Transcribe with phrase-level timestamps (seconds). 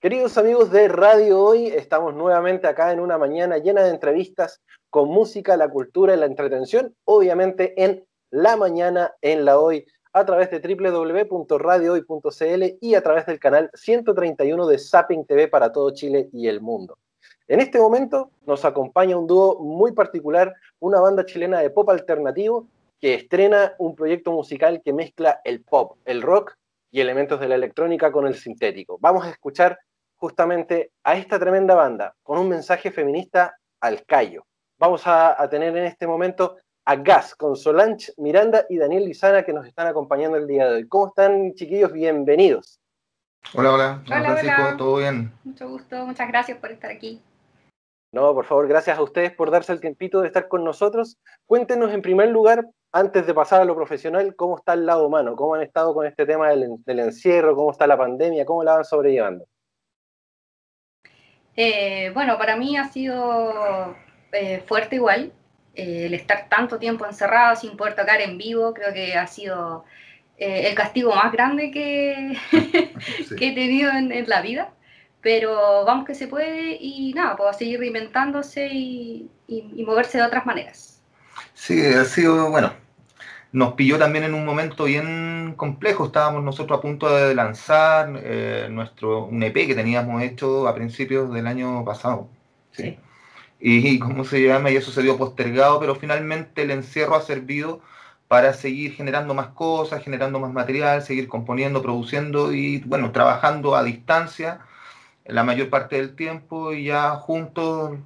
[0.00, 5.08] Queridos amigos de Radio Hoy, estamos nuevamente acá en una mañana llena de entrevistas con
[5.08, 10.52] música, la cultura y la entretención, obviamente en la mañana en la Hoy, a través
[10.52, 16.46] de www.radiohoy.cl y a través del canal 131 de Zapping TV para todo Chile y
[16.46, 16.96] el mundo.
[17.48, 22.68] En este momento nos acompaña un dúo muy particular, una banda chilena de pop alternativo
[23.00, 26.54] que estrena un proyecto musical que mezcla el pop, el rock
[26.92, 28.96] y elementos de la electrónica con el sintético.
[29.00, 29.76] Vamos a escuchar
[30.18, 34.44] justamente a esta tremenda banda con un mensaje feminista al callo.
[34.78, 39.52] Vamos a, tener en este momento a Gas con Solange Miranda y Daniel Lizana que
[39.52, 40.88] nos están acompañando el día de hoy.
[40.88, 41.92] ¿Cómo están, chiquillos?
[41.92, 42.80] Bienvenidos.
[43.54, 44.02] Hola, hola.
[44.06, 45.32] Hola, Francisco, ¿todo bien?
[45.44, 47.22] Mucho gusto, muchas gracias por estar aquí.
[48.12, 51.18] No, por favor, gracias a ustedes por darse el tiempito de estar con nosotros.
[51.46, 55.36] Cuéntenos en primer lugar, antes de pasar a lo profesional, cómo está el lado humano,
[55.36, 58.74] cómo han estado con este tema del, del encierro, cómo está la pandemia, cómo la
[58.74, 59.44] van sobrellevando.
[61.60, 63.96] Eh, bueno, para mí ha sido
[64.30, 65.32] eh, fuerte igual.
[65.74, 69.84] Eh, el estar tanto tiempo encerrado sin poder tocar en vivo, creo que ha sido
[70.36, 72.36] el castigo más grande que,
[73.36, 74.70] que he tenido en, la vida.
[75.20, 79.28] Pero vamos que se puede y nada, puedo seguir reinventándose y
[79.84, 81.02] moverse de otras maneras.
[81.54, 82.72] Sí, ha sido, bueno,
[83.58, 86.06] nos pilló también en un momento bien complejo.
[86.06, 91.32] Estábamos nosotros a punto de lanzar eh, nuestro un EP que teníamos hecho a principios
[91.32, 92.28] del año pasado.
[92.70, 92.96] ¿sí?
[93.58, 97.80] Y, cómo se llama, y eso se dio postergado, pero finalmente el encierro ha servido
[98.28, 103.82] para seguir generando más cosas, generando más material, seguir componiendo, produciendo y bueno, trabajando a
[103.82, 104.60] distancia
[105.24, 107.98] la mayor parte del tiempo y ya juntos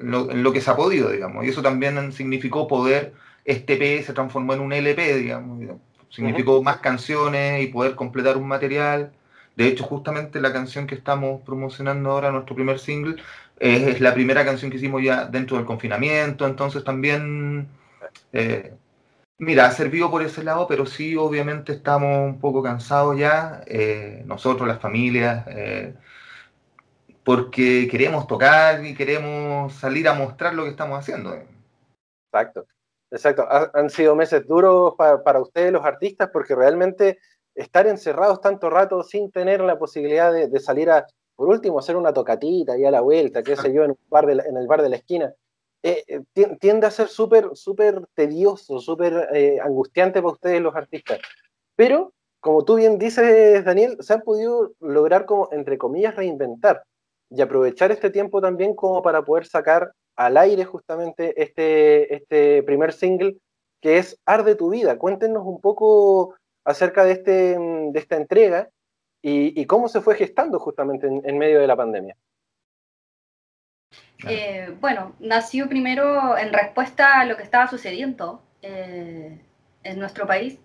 [0.00, 1.44] en lo que se ha podido, digamos.
[1.44, 3.12] Y eso también significó poder
[3.46, 5.78] este P se transformó en un LP, digamos.
[6.10, 9.12] Significó más canciones y poder completar un material.
[9.54, 13.22] De hecho, justamente la canción que estamos promocionando ahora, nuestro primer single,
[13.58, 17.68] es, la primera canción que hicimos ya dentro del confinamiento, entonces también,
[18.32, 18.74] eh,
[19.38, 24.22] mira, ha servido por ese lado, pero sí, obviamente estamos un poco cansados ya, eh,
[24.26, 25.94] nosotros, las familias, eh,
[27.24, 31.34] porque queremos tocar y queremos salir a mostrar lo que estamos haciendo.
[32.32, 32.66] Exacto.
[33.16, 37.18] Exacto, han sido meses duros para, ustedes los artistas porque realmente
[37.54, 42.12] estar encerrados tanto rato sin tener la posibilidad de, salir a, por último, hacer una
[42.12, 44.90] tocatita y a la vuelta, qué sé yo, en, un bar en el bar de
[44.90, 45.32] la esquina,
[45.82, 51.18] eh, eh, tiende a ser súper, súper tedioso, súper eh, angustiante para ustedes los artistas.
[51.74, 56.82] Pero, como tú bien dices, Daniel, se han podido lograr como, entre comillas, reinventar
[57.30, 62.92] y aprovechar este tiempo también como para poder sacar al aire justamente este, este primer
[62.92, 63.36] single
[63.80, 64.98] que es Arde tu vida.
[64.98, 66.34] Cuéntenos un poco
[66.64, 68.68] acerca de, este, de esta entrega
[69.22, 72.16] y, cómo se fue gestando justamente en, medio de la pandemia.
[74.28, 79.40] Eh, bueno, nació primero en respuesta a lo que estaba sucediendo eh,
[79.82, 80.60] en nuestro país,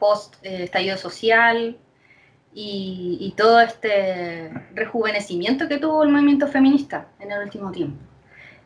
[0.00, 1.78] post eh, estallido social
[2.54, 8.11] y todo este rejuvenecimiento que tuvo el movimiento feminista en el último tiempo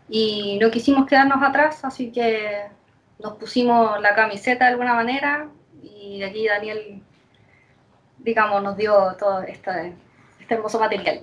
[0.09, 2.67] y no quisimos quedarnos atrás, así que
[3.19, 5.49] nos pusimos la camiseta de alguna manera
[5.83, 7.03] y aquí Daniel,
[8.19, 9.97] digamos, nos dio todo este,
[10.41, 11.23] este hermoso material.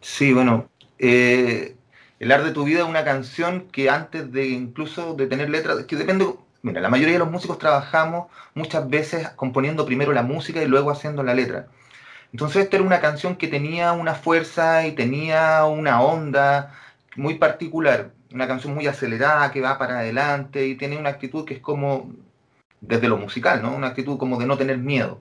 [0.00, 1.76] Sí, bueno, eh,
[2.18, 5.84] El arte de tu vida es una canción que antes de incluso de tener letras,
[5.86, 6.26] que depende,
[6.62, 10.90] mira, la mayoría de los músicos trabajamos muchas veces componiendo primero la música y luego
[10.90, 11.68] haciendo la letra.
[12.32, 16.74] Entonces esta era una canción que tenía una fuerza y tenía una onda,
[17.16, 21.54] muy particular, una canción muy acelerada que va para adelante y tiene una actitud que
[21.54, 22.12] es como,
[22.80, 23.74] desde lo musical, ¿no?
[23.74, 25.20] Una actitud como de no tener miedo.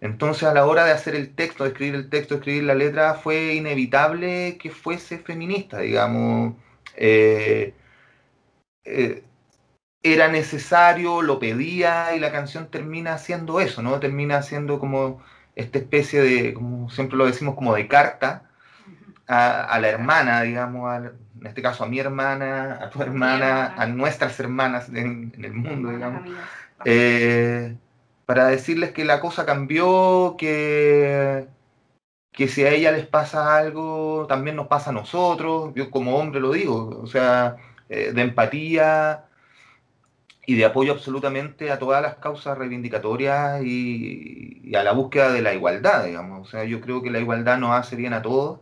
[0.00, 3.14] Entonces a la hora de hacer el texto, de escribir el texto, escribir la letra,
[3.14, 6.54] fue inevitable que fuese feminista, digamos.
[6.96, 7.74] Eh,
[8.84, 9.24] eh,
[10.02, 13.98] era necesario, lo pedía y la canción termina haciendo eso, ¿no?
[14.00, 15.22] Termina haciendo como
[15.56, 18.45] esta especie de, como siempre lo decimos, como de carta
[19.28, 21.04] a, la hermana, digamos,
[21.40, 25.90] en este caso a mi hermana, a tu hermana, a nuestras hermanas en, el mundo,
[25.90, 26.22] digamos,
[26.84, 27.76] eh,
[28.26, 31.46] para decirles que la cosa cambió, que,
[32.32, 36.40] que si a ella les pasa algo, también nos pasa a nosotros, yo como hombre
[36.40, 37.56] lo digo, o sea,
[37.88, 39.24] eh, de empatía
[40.46, 45.42] y de apoyo absolutamente a todas las causas reivindicatorias y, y, a la búsqueda de
[45.42, 46.48] la igualdad, digamos.
[46.48, 48.60] O sea, yo creo que la igualdad nos hace bien a todos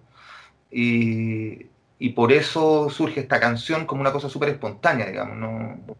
[0.75, 5.97] y, y por eso surge esta canción como una cosa súper espontánea, digamos, ¿no?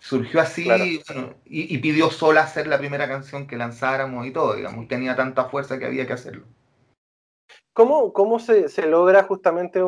[0.00, 0.68] Surgió así
[1.44, 5.78] y, pidió sola hacer la primera canción que lanzáramos y todo, digamos, tenía tanta fuerza
[5.78, 6.44] que había que hacerlo.
[7.72, 9.80] ¿Cómo, cómo se, se, logra justamente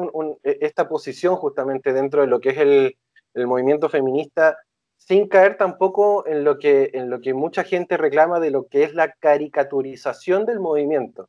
[0.44, 2.96] e, esta posición justamente dentro de lo que es el,
[3.34, 4.56] el, movimiento feminista
[4.96, 8.84] sin caer tampoco en lo, que, en lo que mucha gente reclama de lo que
[8.84, 11.28] es la caricaturización del movimiento?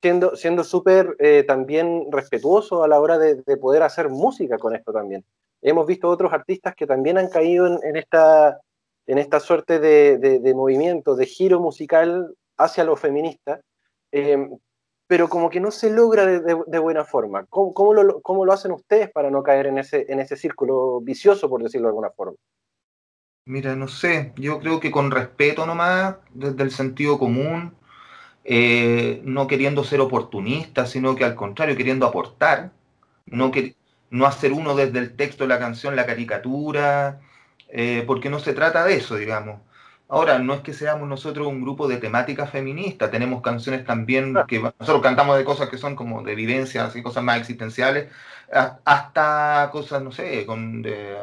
[0.00, 4.76] Siendo siendo súper eh, también respetuoso a la hora de, de, poder hacer música con
[4.76, 5.24] esto también.
[5.60, 8.60] Hemos visto otros artistas que también han caído en, en esta,
[9.08, 13.60] en esta suerte de, de, de, movimiento, de giro musical hacia lo feminista,
[14.12, 14.48] eh,
[15.06, 17.46] pero como que no se logra de, buena forma.
[17.46, 21.00] ¿Cómo, cómo, lo, ¿Cómo, lo, hacen ustedes para no caer en ese, en ese círculo
[21.00, 22.36] vicioso, por decirlo de alguna forma?
[23.46, 27.74] Mira, no sé, yo creo que con respeto nomás, desde el sentido común,
[28.50, 32.72] eh, no queriendo ser oportunista, sino que al contrario, queriendo aportar,
[33.26, 33.76] no, que,
[34.08, 37.20] no hacer uno desde el texto de la canción la caricatura,
[37.68, 39.60] eh, porque no se trata de eso, digamos.
[40.08, 44.60] Ahora, no es que seamos nosotros un grupo de temática feminista, tenemos canciones también que
[44.60, 48.10] nosotros cantamos de cosas que son como de vivencias y cosas más existenciales,
[48.84, 51.14] hasta cosas, no sé, con de,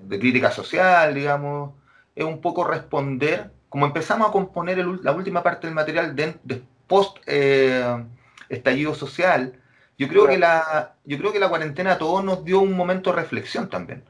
[0.00, 1.74] de crítica social, digamos.
[2.16, 6.34] Es un poco responder, como empezamos a componer el, la última parte del material de,
[6.44, 8.04] de post eh,
[8.48, 9.52] estallido social,
[9.98, 13.10] yo creo, que la, yo creo que la cuarentena a todos nos dio un momento
[13.10, 14.02] de reflexión también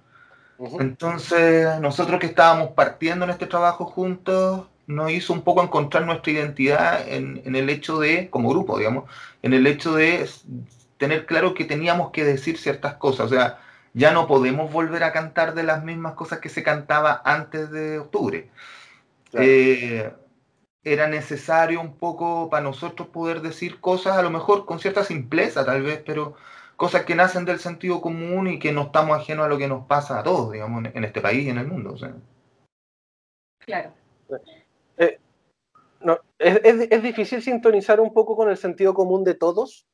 [0.80, 6.32] entonces, nosotros que estábamos partiendo en este trabajo juntos, nos hizo un poco encontrar nuestra
[6.32, 9.04] identidad en, en, el hecho de, como grupo, digamos,
[9.42, 10.28] en el hecho de
[10.96, 13.26] tener claro que teníamos que decir ciertas cosas.
[13.26, 13.58] O sea,
[13.94, 17.98] ya no podemos volver a cantar de las mismas cosas que se cantaba antes de
[17.98, 18.48] octubre.
[19.36, 19.50] Claro.
[19.50, 20.12] Eh,
[20.82, 25.64] era necesario un poco para nosotros poder decir cosas, a lo mejor con cierta simpleza
[25.66, 26.36] tal vez, pero
[26.76, 29.86] cosas que nacen del sentido común y que no estamos ajenos a lo que nos
[29.86, 31.92] pasa a todos, digamos, en este país y en el mundo.
[31.92, 32.14] O sea.
[33.58, 33.92] Claro.
[34.96, 35.18] Eh,
[36.00, 39.86] no, ¿es, es, es, difícil sintonizar un poco con el sentido común de todos?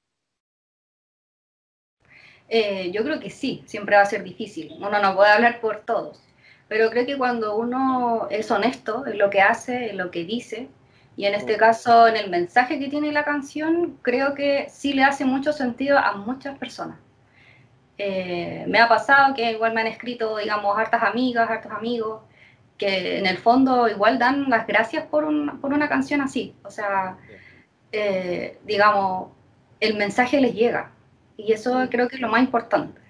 [2.48, 4.74] Eh, yo creo que sí, siempre va a ser difícil.
[4.76, 6.20] Uno no puede hablar por todos.
[6.68, 10.68] Pero creo que cuando uno es honesto en lo que hace, en lo que dice,
[11.16, 15.04] y en este caso, en el mensaje que tiene la canción, creo que sí le
[15.04, 16.98] hace mucho sentido a muchas personas.
[17.98, 22.22] Eh, me ha pasado que igual me han escrito, digamos, hartas amigas, hartos amigos,
[22.78, 26.54] que en el fondo igual dan las gracias por, un, por una canción así.
[26.64, 27.18] O sea,
[27.92, 29.28] eh, digamos,
[29.80, 30.92] el mensaje les llega.
[31.36, 33.01] Y eso creo que es lo más importante.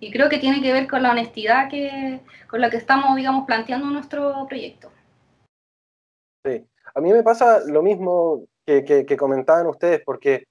[0.00, 3.46] Y creo que tiene que ver con la honestidad que, con la que estamos, digamos,
[3.46, 4.90] planteando nuestro proyecto.
[6.44, 6.66] Sí.
[6.94, 10.44] A mí me pasa lo mismo que, que, que, comentaban ustedes, porque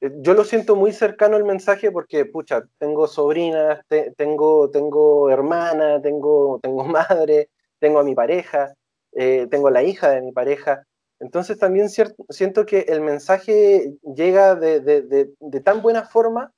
[0.00, 5.30] eh, yo lo siento muy cercano el mensaje porque, pucha, tengo sobrinas, te, tengo, tengo
[5.30, 7.48] hermana, tengo, tengo madre,
[7.78, 8.74] tengo a mi pareja,
[9.12, 10.84] eh, tengo la hija de mi pareja.
[11.20, 16.52] Entonces también cierto, siento que el mensaje llega de, de, de, de, tan buena forma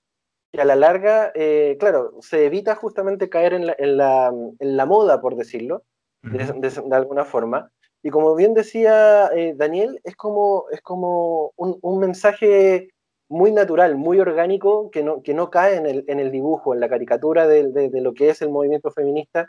[0.53, 4.77] que a la larga, eh, claro, se evita justamente caer en la, en la, en
[4.77, 5.83] la moda, por decirlo,
[6.23, 7.71] de, alguna forma,
[8.03, 12.91] y como bien decía eh, Daniel, es como, es como un, un, mensaje
[13.29, 16.81] muy natural, muy orgánico, que no, que no cae en el, en el dibujo, en
[16.81, 19.49] la caricatura de, de, de, lo que es el movimiento feminista,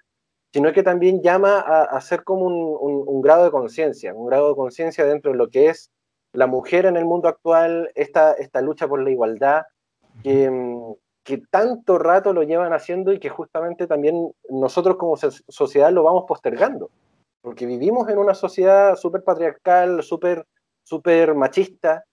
[0.54, 4.28] sino que también llama a, a ser como un, un, un grado de conciencia, un
[4.28, 5.92] grado de conciencia dentro de lo que es
[6.32, 9.64] la mujer en el mundo actual, esta, esta lucha por la igualdad,
[10.24, 10.50] que,
[11.24, 16.26] que tanto rato lo llevan haciendo y que justamente también nosotros como sociedad lo vamos
[16.28, 16.90] postergando
[17.44, 20.48] porque vivimos en una sociedad súper patriarcal, súper
[20.84, 22.06] super machista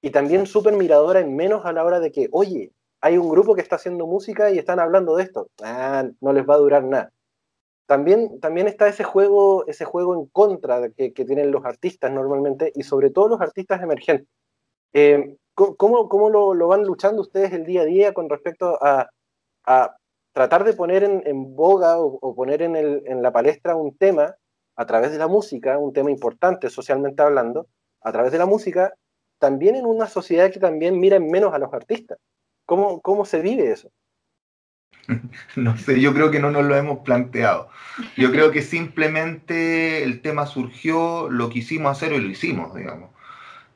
[0.00, 2.70] y también súper miradora en menos a la hora de que, oye,
[3.00, 5.48] hay un grupo que está haciendo música y están hablando de esto.
[5.60, 7.12] Ah, no les va a durar nada.
[7.86, 12.72] También, también está ese juego, ese juego en contra que, que tienen los artistas normalmente
[12.74, 14.28] y sobre todo los artistas emergentes.
[14.98, 19.10] Eh, ¿Cómo, cómo lo, van luchando ustedes el día a día con respecto a,
[20.32, 24.34] tratar de poner en, boga o, o poner en, el, en la palestra un tema
[24.74, 27.66] a través de la música, un tema importante socialmente hablando,
[28.00, 28.94] a través de la música,
[29.38, 32.16] también en una sociedad que también mira menos a los artistas.
[32.64, 33.90] ¿Cómo, cómo se vive eso?
[35.56, 37.68] No sé, yo creo que no nos lo hemos planteado.
[38.16, 43.15] Yo creo que simplemente el tema surgió, lo quisimos hacer y lo hicimos, digamos.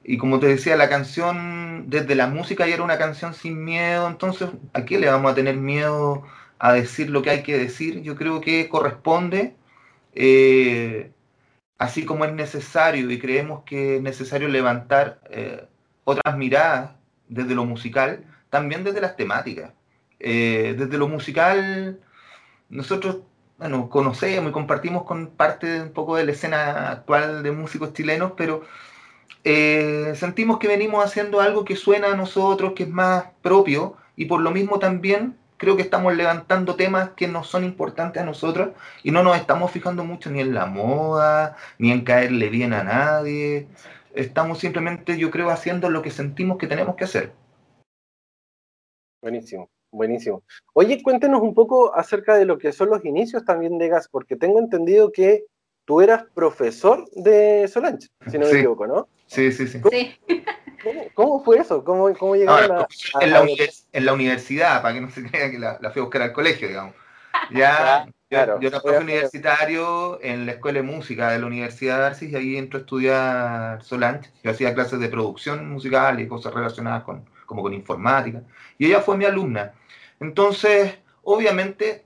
[0.05, 4.09] Y como te decía, la canción, desde la música ya era una canción sin miedo,
[4.09, 6.25] entonces, ¿a qué le vamos a tener miedo
[6.59, 8.03] a decir lo que hay que decir?
[8.03, 9.57] Yo creo que corresponde
[10.15, 11.13] eh,
[11.79, 15.67] así como es necesario y creemos que es necesario levantar eh,
[16.05, 16.93] otras miradas
[17.29, 19.73] desde lo musical, también desde las temáticas.
[20.19, 22.01] Eh, desde lo musical,
[22.69, 23.21] nosotros
[23.59, 27.93] bueno, conocemos y compartimos con parte de un poco de la escena actual de músicos
[27.93, 28.63] chilenos, pero
[29.45, 34.27] eh, sentimos que venimos haciendo algo que suena a nosotros, que es más propio, y
[34.27, 38.71] por lo mismo también creo que estamos levantando temas que no son importantes a nosotros
[39.03, 42.83] y no nos estamos fijando mucho ni en la moda, ni en caerle bien a
[42.83, 43.69] nadie.
[44.15, 47.33] Estamos simplemente, yo creo, haciendo lo que sentimos que tenemos que hacer.
[49.23, 50.43] Buenísimo, buenísimo.
[50.73, 54.37] Oye, cuéntenos un poco acerca de lo que son los inicios también de Gas, porque
[54.37, 55.45] tengo entendido que
[55.85, 59.09] tú eras profesor de Solange, si no me equivoco, ¿no?
[59.31, 59.81] Sí, sí, sí.
[61.15, 61.85] ¿Cómo, fue eso?
[61.85, 62.89] ¿Cómo, cómo llegaron a,
[63.21, 63.47] en, la
[63.93, 66.67] en, la universidad, para que no se crea que la, fui a buscar al colegio,
[66.67, 66.95] digamos.
[67.53, 72.33] Ya, yo, era profe universitario en la Escuela de Música de la Universidad de Arcis
[72.33, 74.31] y ahí entro a estudiar Solange.
[74.43, 78.43] Yo hacía clases de producción musical y cosas relacionadas con, como con informática.
[78.79, 79.75] Y ella fue mi alumna.
[80.19, 82.05] Entonces, obviamente,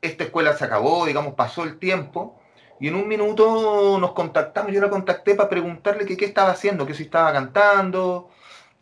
[0.00, 2.40] esta escuela se acabó, digamos, pasó el tiempo
[2.80, 6.94] y en un minuto nos contactamos, yo la contacté para preguntarle qué estaba haciendo, que
[6.94, 8.30] si estaba cantando,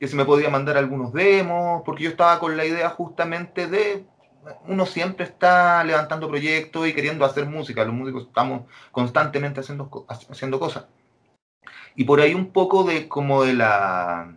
[0.01, 4.05] que si me podía mandar algunos demos, porque yo estaba con la idea justamente de,
[4.67, 10.59] uno siempre está levantando proyectos y queriendo hacer música, los músicos estamos constantemente haciendo, haciendo
[10.59, 10.87] cosas.
[11.95, 14.37] Y por ahí un poco de como de la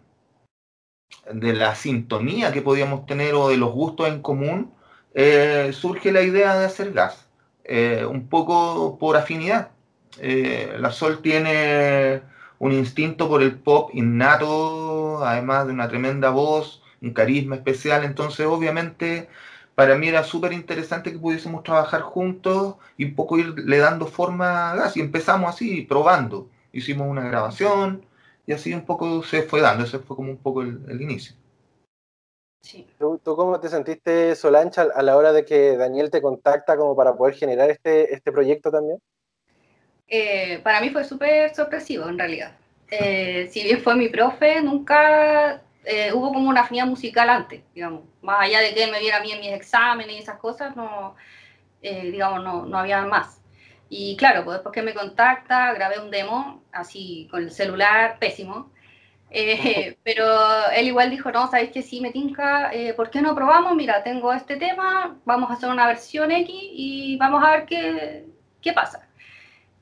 [1.31, 4.73] de la sintonía que podíamos tener o de los gustos en común,
[5.13, 7.24] eh, surge la idea de hacer gas.
[7.67, 9.71] Eh, un poco por afinidad.
[10.19, 12.21] Eh, la Sol tiene
[12.59, 18.45] un instinto por el pop innato, además de una tremenda voz, un carisma especial, entonces
[18.45, 19.29] obviamente
[19.75, 24.71] para mí era súper interesante que pudiésemos trabajar juntos y un poco irle dando forma
[24.71, 24.97] a gas.
[24.97, 26.49] Y empezamos así, probando.
[26.71, 28.05] Hicimos una grabación
[28.47, 29.83] y así un poco se fue dando.
[29.85, 31.35] Ese fue como un poco el inicio.
[32.97, 37.15] ¿Tú, cómo te sentiste, Solancha, a la hora de que Daniel te contacta como para
[37.15, 38.99] poder generar este, este proyecto también?
[40.07, 42.55] Eh, para mí fue súper sorpresivo, en realidad.
[42.89, 48.03] Eh, si bien fue mi profe, nunca eh, hubo como una afinidad musical antes, digamos.
[48.21, 51.15] Más allá de que él me viera bien mis exámenes y esas cosas, no,
[51.81, 53.41] digamos, no, no había más.
[53.89, 58.71] Y claro, pues después que me contacta, grabé un demo, así con el celular, pésimo.
[59.37, 60.25] Eh, pero
[60.75, 63.75] él igual dijo, no, sabéis que sí, me tinca, eh, ¿por qué no probamos?
[63.75, 68.25] Mira, tengo este tema, vamos a hacer una versión X y vamos a ver qué,
[68.61, 69.07] qué pasa.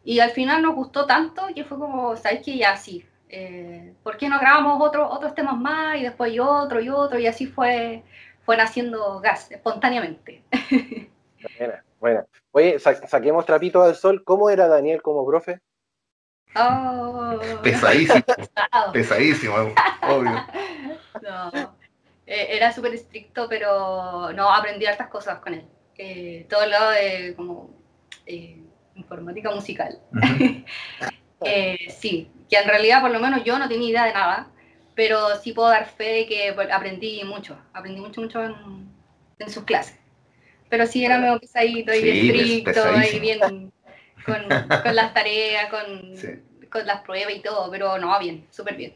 [0.04, 4.18] Y al final nos gustó tanto que fue como, sabéis que ya sí, eh, ¿por
[4.18, 7.20] qué no grabamos otro, otros temas más y después y otro y otro?
[7.20, 8.04] Y así fue,
[8.46, 10.44] fue naciendo gas espontáneamente.
[11.60, 12.26] Bueno, bueno.
[12.52, 15.60] Oye, saquemos trapito al sol, ¿cómo era Daniel como profe?
[16.56, 17.40] Oh.
[17.62, 18.24] Pesadísimo.
[18.94, 19.56] Pesadísimo,
[20.02, 20.46] obvio.
[21.22, 21.78] No,
[22.26, 25.64] eh, era súper estricto, pero no, aprendí hartas cosas con él.
[25.98, 27.70] Eh, todo el lado de como
[28.26, 28.62] eh,
[28.96, 30.00] informática musical.
[31.90, 34.50] sí, que en realidad por lo menos yo no tenía idea de nada,
[34.96, 38.56] pero sí puedo dar fe de que pues, aprendí mucho, aprendí mucho, mucho en,
[39.40, 39.98] en sus clases.
[40.70, 42.82] Pero sí era medio pesadito y estricto
[43.14, 43.72] y bien
[44.26, 48.96] con, las tareas, con, las pruebas y todo, pero no, bien, súper bien.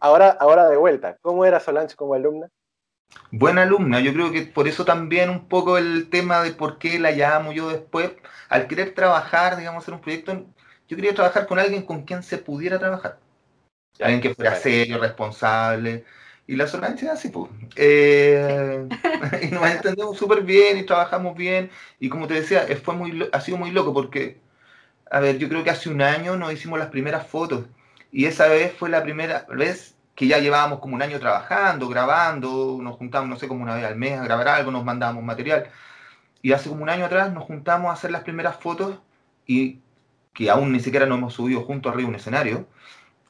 [0.00, 2.48] Ahora, ahora de vuelta, ¿cómo era Solange como alumna?
[3.30, 6.98] Buena alumna, yo creo que por eso también un poco el tema de por qué
[6.98, 8.10] la llamo yo después,
[8.48, 10.44] al querer trabajar, digamos, hacer un proyecto,
[10.88, 13.18] yo quería trabajar con alguien con quien se pudiera trabajar.
[14.00, 16.04] Alguien que fuera serio, responsable,
[16.46, 17.50] y la Solange así, pues.
[17.76, 18.86] Eh,
[19.42, 21.70] y nos entendemos súper bien y trabajamos bien.
[21.98, 24.40] Y como te decía, fue muy, ha sido muy loco porque,
[25.10, 27.64] a ver, yo creo que hace un año nos hicimos las primeras fotos.
[28.12, 32.78] Y esa vez fue la primera vez que ya llevábamos como un año trabajando, grabando,
[32.80, 35.66] nos juntamos, no sé, como una vez al mes a grabar algo, nos mandábamos material.
[36.42, 38.98] Y hace como un año atrás nos juntamos a hacer las primeras fotos
[39.46, 39.80] y
[40.34, 42.66] que aún ni siquiera nos hemos subido juntos arriba un escenario.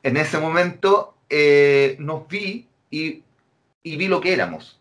[0.03, 4.81] En ese momento eh, nos vi y, vi lo que éramos.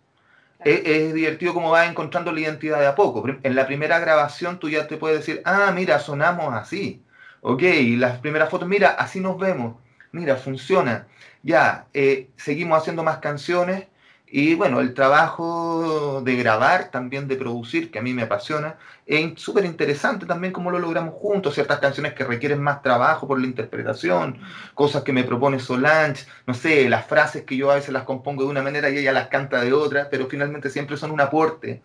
[0.63, 3.25] Es, divertido como vas encontrando la identidad de a poco.
[3.43, 7.03] En la primera grabación tú ya te puedes decir, ah, mira, sonamos así.
[7.41, 9.75] Ok, y las primeras fotos, mira, así nos vemos.
[10.13, 11.07] Mira, funciona.
[11.41, 13.87] Ya, eh, seguimos haciendo más canciones
[14.35, 19.39] y bueno, el trabajo de grabar, también de producir, que a mí me apasiona, es
[19.39, 23.45] súper interesante también cómo lo logramos juntos, ciertas canciones que requieren más trabajo por la
[23.45, 24.39] interpretación,
[24.73, 28.41] cosas que me propone Solange, no sé, las frases que yo a veces las compongo
[28.41, 31.83] de una manera y ella las canta de otra, pero finalmente siempre son un aporte.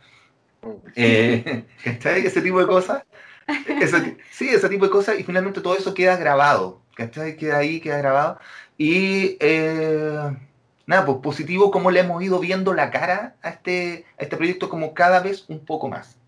[0.97, 2.25] Eh, ¿Cachai?
[2.25, 3.03] Ese tipo de cosas.
[4.31, 6.81] sí, ese tipo de cosas y finalmente todo eso queda grabado.
[6.95, 7.37] ¿Cachai?
[7.37, 8.39] Queda ahí, queda grabado.
[8.79, 9.37] Y...
[9.39, 10.48] Eh,
[10.89, 14.71] nada, pues positivo como le hemos ido viendo la cara a este, a este proyecto
[14.71, 16.19] como cada vez un poco más.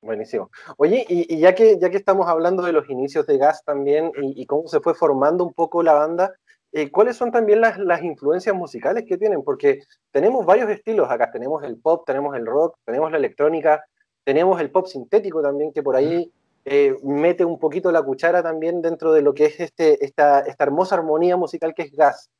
[0.00, 0.50] Buenísimo.
[0.76, 4.46] Oye, y, ya, que, ya que estamos hablando de los inicios de Gas también y,
[4.46, 6.34] cómo se fue formando un poco la banda,
[6.72, 9.42] eh, ¿cuáles son también las, las, influencias musicales que tienen?
[9.42, 13.84] Porque tenemos varios estilos acá, tenemos el pop, tenemos el rock, tenemos la electrónica,
[14.24, 16.32] tenemos el pop sintético también, que por ahí
[16.64, 20.64] eh, mete un poquito la cuchara también dentro de lo que es este, esta, esta
[20.64, 22.30] hermosa armonía musical que es Gas.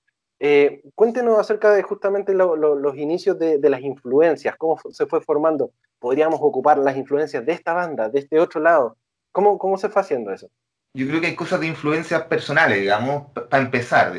[0.45, 5.71] Eh, cuéntenos acerca de justamente los inicios de, las influencias, cómo se fue formando.
[6.01, 8.97] Podríamos ocupar las influencias de esta banda, de este otro lado.
[9.31, 10.49] ¿Cómo, cómo se fue haciendo eso?
[10.95, 14.15] Yo creo que hay cosas de influencias personales, digamos, para empezar.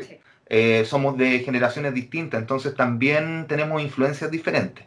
[0.48, 4.86] Eh, somos de generaciones distintas, entonces también tenemos influencias diferentes.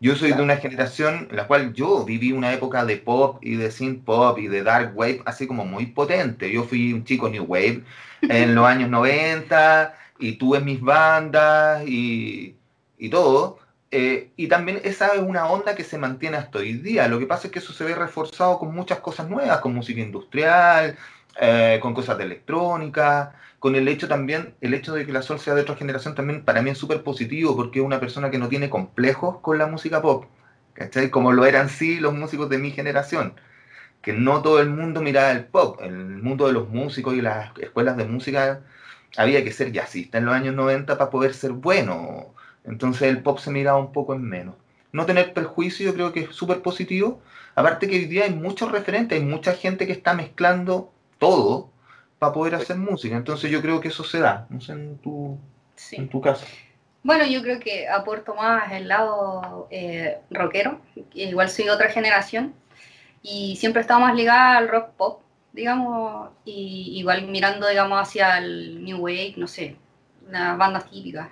[0.00, 3.56] Yo soy de una generación en la cual yo viví una época de pop y
[3.56, 6.50] de synth pop y de dark wave así como muy potente.
[6.50, 7.84] Yo fui un chico new wave
[8.22, 12.56] en los años 90 y tuve mis bandas y,
[12.96, 13.58] y todo.
[13.90, 17.08] Eh, y también esa es una onda que se mantiene hasta hoy día.
[17.08, 20.00] Lo que pasa es que eso se ve reforzado con muchas cosas nuevas, con música
[20.00, 20.96] industrial,
[21.40, 25.40] eh, con cosas de electrónica, con el hecho también, el hecho de que la Sol
[25.40, 28.38] sea de otra generación también para mí es súper positivo porque es una persona que
[28.38, 30.26] no tiene complejos con la música pop,
[30.74, 31.10] ¿cachai?
[31.10, 33.34] Como lo eran sí los músicos de mi generación,
[34.02, 37.56] que no todo el mundo miraba el pop, el mundo de los músicos y las
[37.58, 38.62] escuelas de música
[39.16, 42.34] había que ser jazzista en los años 90 para poder ser bueno.
[42.64, 44.54] Entonces el pop se miraba un poco en menos.
[44.92, 47.20] No tener perjuicio yo creo que es súper positivo.
[47.54, 51.70] Aparte que hoy día hay muchos referentes, hay mucha gente que está mezclando todo
[52.18, 53.16] para poder hacer música.
[53.16, 55.38] Entonces yo creo que eso se da, no sé, en tu,
[55.92, 56.46] en tu caso.
[57.02, 60.80] Bueno, yo creo que aporto más el lado eh, rockero,
[61.14, 62.54] igual soy otra generación,
[63.22, 65.21] y siempre he estado más ligada al rock pop,
[65.52, 69.76] digamos, y igual mirando, digamos, hacia el New Wave, no sé,
[70.30, 71.28] las bandas típicas.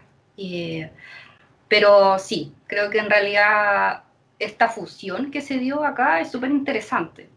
[1.68, 4.04] pero sí, creo que en realidad
[4.38, 7.28] esta fusión que se dio acá es súper interesante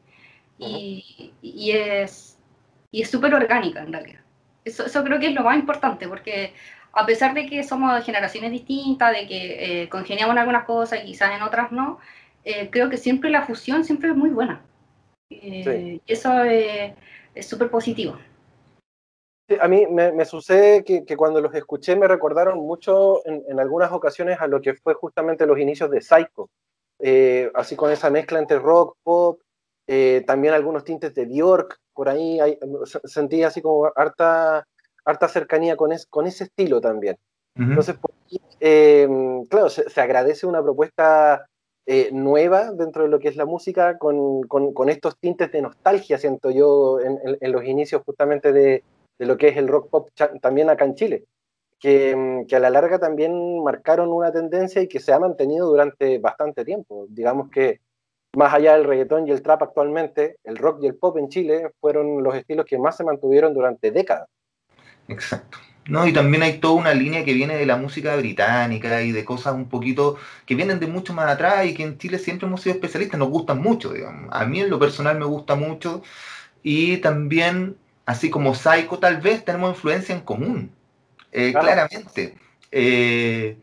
[0.58, 2.38] y, y, es
[2.92, 4.22] y es súper orgánica en realidad.
[4.66, 6.54] Eso, eso creo que es lo más importante porque
[6.94, 11.02] a pesar de que somos de generaciones distintas, de que eh, congeniamos en algunas cosas
[11.04, 12.00] y quizás en otras no,
[12.46, 14.62] eh, creo que siempre la fusión siempre es muy buena.
[15.30, 18.18] Eh, eso es súper positivo.
[19.60, 24.48] a mí me, sucede que, cuando los escuché me recordaron mucho en, algunas ocasiones a
[24.48, 26.50] lo que fue justamente los inicios de Psycho,
[27.00, 29.40] eh, así con esa mezcla entre rock, pop,
[29.88, 32.40] eh, también algunos tintes de Bjork, por ahí
[33.04, 34.66] sentí así como harta,
[35.06, 37.18] harta cercanía con, con ese estilo también.
[37.56, 37.98] Entonces,
[39.50, 41.46] claro, se, agradece una propuesta
[41.86, 46.18] eh, nueva dentro de lo que es la música, con, con, estos tintes de nostalgia,
[46.18, 48.84] siento yo, en, los inicios justamente de,
[49.20, 50.10] de, lo que es el rock pop
[50.42, 51.26] también acá en Chile,
[51.80, 55.68] que, mm, que, a la larga también marcaron una tendencia y que se ha mantenido
[55.68, 57.06] durante bastante tiempo.
[57.10, 57.82] Digamos que
[58.36, 61.72] más allá del reggaetón y el trap actualmente, el rock y el pop en Chile
[61.82, 64.30] fueron los estilos que más se mantuvieron durante décadas.
[65.08, 65.58] Exacto.
[65.86, 69.26] No, y también hay toda una línea que viene de la música británica y de
[69.26, 72.62] cosas un poquito que vienen de mucho más atrás y que en Chile siempre hemos
[72.62, 74.30] sido especialistas, nos gustan mucho, digamos.
[74.32, 76.02] A mí en lo personal me gusta mucho
[76.64, 80.72] y también, así como Psycho, tal vez tenemos influencia en común,
[81.34, 82.38] eh, claramente.
[82.72, 83.58] Eh,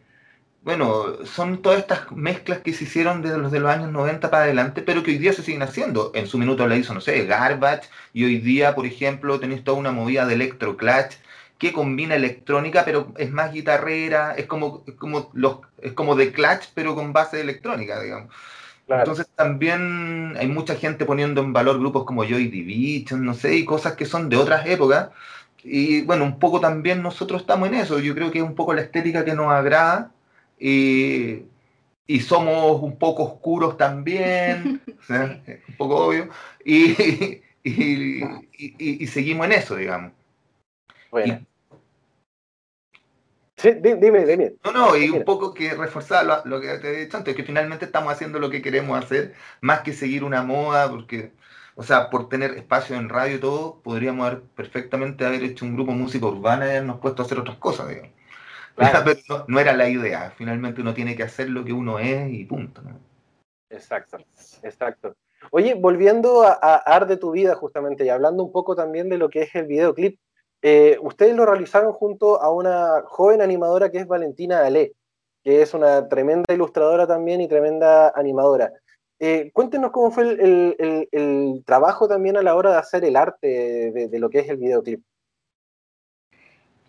[0.63, 4.45] bueno, son todas estas mezclas que se hicieron desde los de los años 90 para
[4.45, 6.13] adelante, pero que hoy día se siguen haciendo.
[6.15, 9.79] En su minuto la hizo, no sé, Garbage, y hoy día, por ejemplo, tenéis toda
[9.79, 11.15] una movida de electro clutch
[11.61, 16.71] que combina electrónica, pero es más guitarrera, es como, como, los, es como de clutch,
[16.75, 18.35] pero con base electrónica, digamos.
[18.89, 23.67] Entonces también hay mucha gente poniendo en valor grupos como Joy Division, no sé, y
[23.67, 25.11] cosas que son de otras épocas.
[25.63, 28.01] Y bueno, un poco también nosotros estamos en eso.
[28.01, 30.13] Yo creo que es un poco la estética que nos agrada.
[30.59, 31.43] Y,
[32.07, 36.29] y somos un poco oscuros también, un poco obvio.
[37.63, 38.23] Y,
[38.57, 40.13] y, y, seguimos en eso, digamos.
[41.11, 41.45] Bueno.
[43.61, 44.55] Sí, dime, dime.
[44.65, 47.85] No, no, y un poco que reforzar lo, que te he dicho antes, que finalmente
[47.85, 51.33] estamos haciendo lo que queremos hacer, más que seguir una moda, porque,
[51.75, 55.75] o sea, por tener espacio en radio y todo, podríamos haber perfectamente haber hecho un
[55.75, 58.13] grupo música urbana y habernos puesto a hacer otras cosas, digamos.
[58.77, 62.47] Pero no, era la idea, finalmente uno tiene que hacer lo que uno es y
[62.47, 62.81] punto.
[63.69, 64.17] Exacto,
[64.63, 65.15] exacto.
[65.51, 69.19] Oye, volviendo a, a Ar de tu vida justamente y hablando un poco también de
[69.19, 70.19] lo que es el videoclip,
[70.63, 74.93] eh, ustedes lo realizaron junto a una joven animadora que es Valentina Ale,
[75.43, 78.73] que es una tremenda ilustradora también y tremenda animadora.
[79.19, 84.19] Eh, cuéntenos cómo fue el, trabajo también a la hora de hacer el arte de,
[84.19, 85.03] lo que es el videoclip.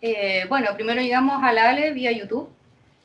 [0.00, 2.48] Eh, bueno, primero llegamos a la Ale vía YouTube.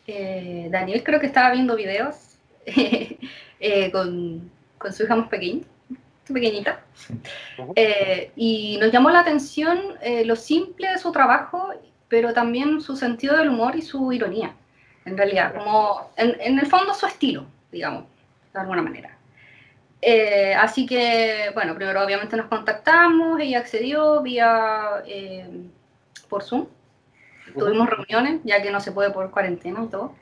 [0.07, 2.37] Daniel creo que estaba viendo videos
[3.91, 5.65] con, con su hija más pequeña,
[6.33, 6.79] pequeñita.
[7.75, 11.69] Eh, y nos llamó la atención eh, lo simple de su trabajo,
[12.07, 14.53] pero también su sentido del humor y su ironía,
[15.05, 18.05] en realidad, como en, el fondo su estilo, digamos,
[18.53, 19.17] de alguna manera.
[20.01, 25.03] Eh, así que, bueno, primero obviamente nos contactamos, ella accedió vía
[26.29, 26.67] por Zoom,
[27.57, 30.13] tuvimos reuniones, ya que no se puede por cuarentena y todo.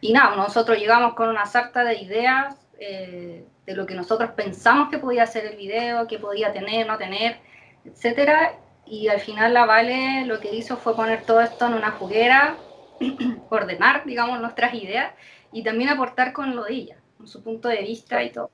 [0.00, 4.90] Y nada, nosotros llegamos con una sarta de ideas eh, de lo que nosotros pensamos
[4.90, 7.38] que podía ser el video, que podía tener, no tener,
[7.84, 8.58] etcétera.
[8.84, 12.56] Y al final la Vale lo que hizo fue poner todo esto en una juguera,
[13.50, 15.12] ordenar, digamos, nuestras ideas
[15.52, 18.50] y también aportar con lo de ella, con su punto de vista y todo.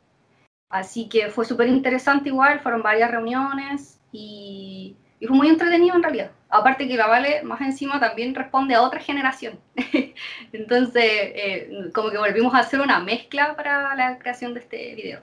[0.68, 6.02] Así que fue súper interesante igual, fueron varias reuniones y y fue muy entretenido en
[6.02, 6.32] realidad.
[6.48, 9.60] Aparte que la Vale más encima también responde a otra generación.
[10.52, 15.20] Entonces, eh, como que volvimos a hacer una mezcla para la creación de este video.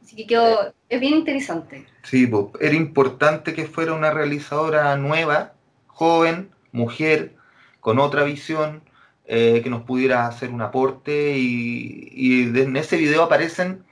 [0.00, 1.84] Así que quedó, es bien interesante.
[2.04, 5.54] Sí, era importante que fuera una realizadora nueva,
[5.88, 7.34] joven, mujer,
[7.80, 8.84] con otra visión,
[9.26, 13.82] eh, que nos pudiera hacer un aporte y, y en ese video aparecen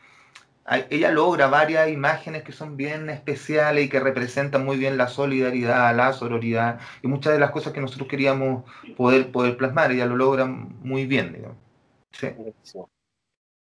[0.90, 5.94] ella logra varias imágenes que son bien especiales y que representan muy bien la solidaridad,
[5.94, 8.64] la sororidad y muchas de las cosas que nosotros queríamos
[8.96, 9.92] poder, poder plasmar.
[9.92, 11.56] Ella lo logra muy bien.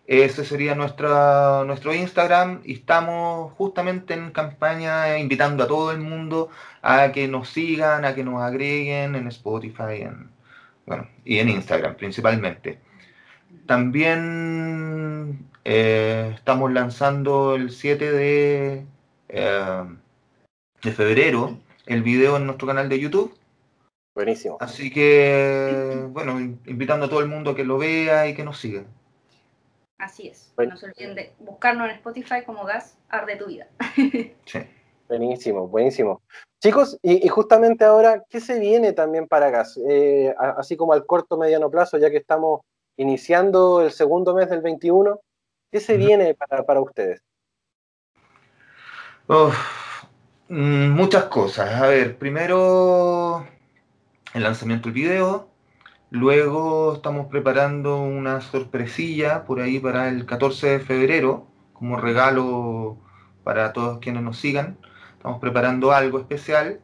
[0.07, 6.49] Ese sería nuestra, nuestro Instagram y estamos justamente en campaña invitando a todo el mundo
[6.81, 10.31] a que nos sigan, a que nos agreguen en Spotify en,
[10.88, 12.88] bueno, y en Instagram principalmente.
[13.69, 18.84] También eh, estamos lanzando el 7 de,
[19.27, 19.84] eh,
[20.82, 21.55] de febrero
[21.86, 23.32] el video en nuestro canal de YouTube.
[24.15, 24.58] Buenísimo.
[24.60, 28.58] Así que, bueno, invitando a todo el mundo a que lo vea y que nos
[28.58, 28.86] siga.
[29.99, 30.51] Así es.
[30.58, 33.67] No se olviden de buscarnos en Spotify como Gas Arde tu Vida.
[34.45, 34.60] sí.
[35.08, 36.23] Buenísimo, buenísimo.
[36.60, 39.79] Chicos, y, justamente ahora, ¿qué se viene también para Gas?
[39.88, 42.62] Eh, así como al corto mediano plazo, ya que estamos
[42.99, 45.21] iniciando el segundo mes del 21,
[45.71, 47.23] ¿qué se viene para, ustedes?
[50.49, 51.81] Mm, muchas cosas.
[51.81, 53.47] A ver, primero
[54.33, 55.47] el lanzamiento del video,
[56.09, 62.97] luego estamos preparando una sorpresilla por ahí para el 14 de febrero, como regalo
[63.45, 64.77] para todos quienes nos sigan.
[65.13, 66.81] Estamos preparando algo especial.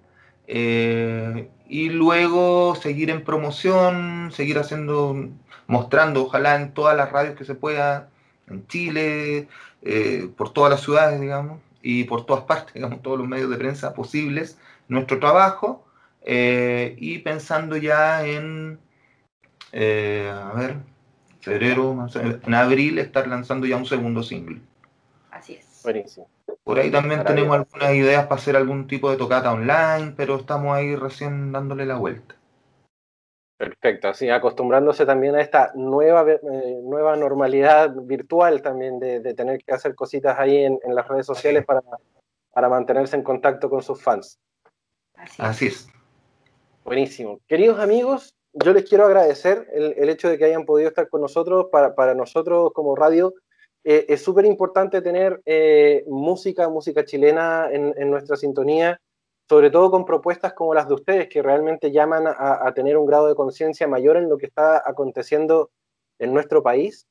[0.47, 5.29] Eh, y luego seguir en promoción, seguir haciendo
[5.67, 8.09] mostrando, ojalá en todas las radios que se pueda,
[8.47, 9.47] en Chile,
[9.81, 13.57] eh, por todas las ciudades, digamos, y por todas partes, digamos, todos los medios de
[13.57, 15.85] prensa posibles, nuestro trabajo,
[16.23, 18.79] eh, y pensando ya en,
[19.71, 20.77] eh, a ver,
[21.41, 24.59] febrero, en abril, estar lanzando ya un segundo single.
[25.29, 25.81] Así es.
[25.83, 26.27] Buenísimo.
[26.63, 30.75] Por ahí también tenemos algunas ideas para hacer algún tipo de tocata online, pero estamos
[30.75, 32.34] ahí recién dándole la vuelta.
[33.57, 39.73] Perfecto, así acostumbrándose también a esta nueva, eh, nueva normalidad virtual también de, tener que
[39.73, 41.81] hacer cositas ahí en, las redes sociales para,
[42.51, 44.39] para, mantenerse en contacto con sus fans.
[45.37, 45.87] Así es.
[46.83, 47.39] Buenísimo.
[47.47, 51.67] Queridos amigos, yo les quiero agradecer el, hecho de que hayan podido estar con nosotros.
[51.71, 53.33] Para, para nosotros como radio
[53.85, 58.99] eh, es súper importante tener eh, música, música chilena en, en nuestra sintonía
[59.47, 63.27] sobre todo con propuestas como las de ustedes, que realmente llaman a, tener un grado
[63.27, 65.69] de conciencia mayor en lo que está aconteciendo
[66.19, 67.07] en nuestro país.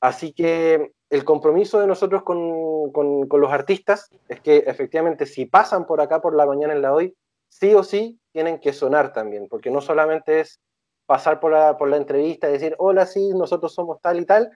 [0.00, 6.00] Así que el compromiso de nosotros con, los artistas es que efectivamente si pasan por
[6.00, 7.16] acá por la mañana en la hoy,
[7.48, 10.60] sí o sí tienen que sonar también, porque no solamente es
[11.06, 14.50] pasar por la, por la entrevista y decir, hola, sí, nosotros somos tal y tal,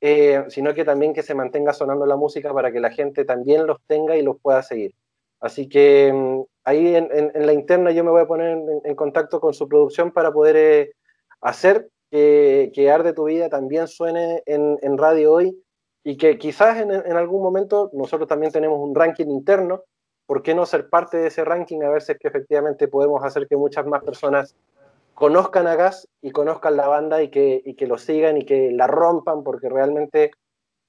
[0.00, 3.66] eh, sino que también que se mantenga sonando la música para que la gente también
[3.66, 4.94] los tenga y los pueda seguir.
[5.40, 9.54] Así que mm, ahí en, la interna yo me voy a poner en, contacto con
[9.54, 10.92] su producción para poder eh,
[11.40, 15.62] hacer que, que, Arde tu Vida también suene en, radio hoy
[16.02, 19.84] y que quizás en, algún momento nosotros también tenemos un ranking interno.
[20.26, 23.22] ¿Por qué no ser parte de ese ranking a ver si es que efectivamente podemos
[23.22, 24.56] hacer que muchas más personas
[25.14, 28.72] conozcan a Gas y conozcan la banda y que, y que lo sigan y que
[28.72, 30.32] la rompan, porque realmente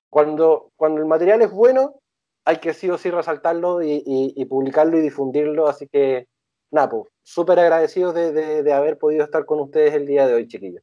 [0.10, 2.00] cuando, cuando el material es bueno,
[2.48, 5.68] hay que sí o sí resaltarlo y, publicarlo y difundirlo.
[5.68, 6.28] Así que,
[6.72, 10.82] nada, pues, súper agradecidos de, haber podido estar con ustedes el día de hoy, chiquillos.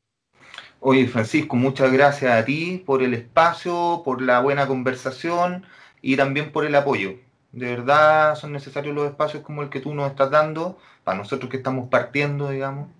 [0.81, 5.65] Oye, Francisco, muchas gracias a ti por el espacio, por la buena conversación
[6.03, 7.15] y también por el apoyo.
[7.53, 11.51] De verdad son necesarios los espacios como el que tú nos estás dando, para nosotros
[11.51, 12.91] que estamos partiendo, digamos.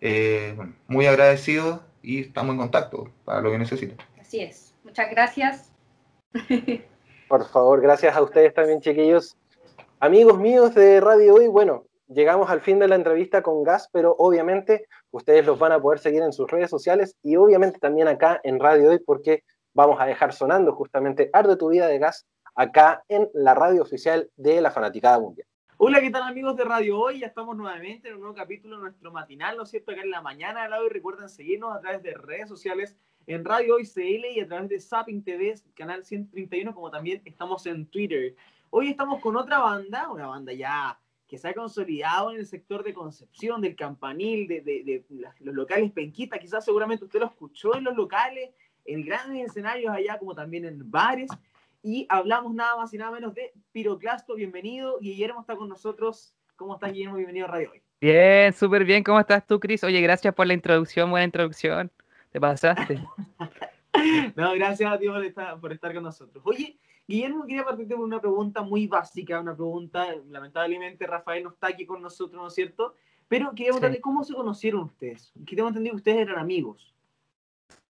[0.00, 0.56] Eh,
[0.86, 3.96] muy agradecidos y estamos en contacto para lo que necesiten.
[4.20, 4.74] Así es.
[4.84, 5.72] Muchas gracias.
[7.32, 9.38] Por favor, gracias a ustedes también, chiquillos.
[10.00, 14.14] Amigos míos de Radio Hoy, bueno, llegamos al fin de la entrevista con Gas, pero
[14.18, 18.38] obviamente ustedes los van a poder seguir en sus redes sociales y obviamente también acá
[18.44, 23.02] en Radio Hoy porque vamos a dejar sonando justamente Arde tu vida de Gas acá
[23.08, 25.48] en la radio oficial de la Fanaticada Mundial.
[25.78, 27.20] Hola, ¿qué tal amigos de Radio Hoy?
[27.20, 29.92] Ya estamos nuevamente en un nuevo capítulo de nuestro matinal, ¿no es cierto?
[29.92, 30.90] Acá en la mañana de la hoy.
[30.90, 32.94] Recuerden seguirnos a través de redes sociales
[33.26, 37.66] en Radio Hoy CL y a través de Zapping TV, canal 131, como también estamos
[37.66, 38.34] en Twitter.
[38.70, 42.84] Hoy estamos con otra banda, una banda ya que se ha consolidado en el sector
[42.84, 45.04] de Concepción, del Campanil, de, de,
[45.40, 46.38] los locales Penquita.
[46.38, 48.50] Quizás seguramente usted lo escuchó en los locales,
[48.84, 51.30] en grandes escenarios allá, como también en bares.
[51.82, 54.34] Y hablamos nada más y nada menos de Piroclasto.
[54.34, 54.98] Bienvenido.
[55.00, 56.34] Guillermo está con nosotros.
[56.56, 57.16] ¿Cómo estás, Guillermo?
[57.16, 57.82] Bienvenido a Radio Hoy.
[58.00, 59.02] Bien, súper bien.
[59.02, 59.82] ¿Cómo estás tú, Cris?
[59.84, 61.90] Oye, gracias por la introducción, buena introducción.
[62.32, 62.98] Te pasaste.
[64.36, 65.06] no, gracias a ti
[65.60, 66.42] por estar, con nosotros.
[66.46, 71.68] Oye, Guillermo, quería partirte con una pregunta muy básica, una pregunta, lamentablemente Rafael no está
[71.68, 72.94] aquí con nosotros, ¿no es cierto?
[73.28, 75.32] Pero quería preguntarle, ¿cómo se conocieron ustedes?
[75.46, 76.94] Que tengo entendido que ustedes eran amigos.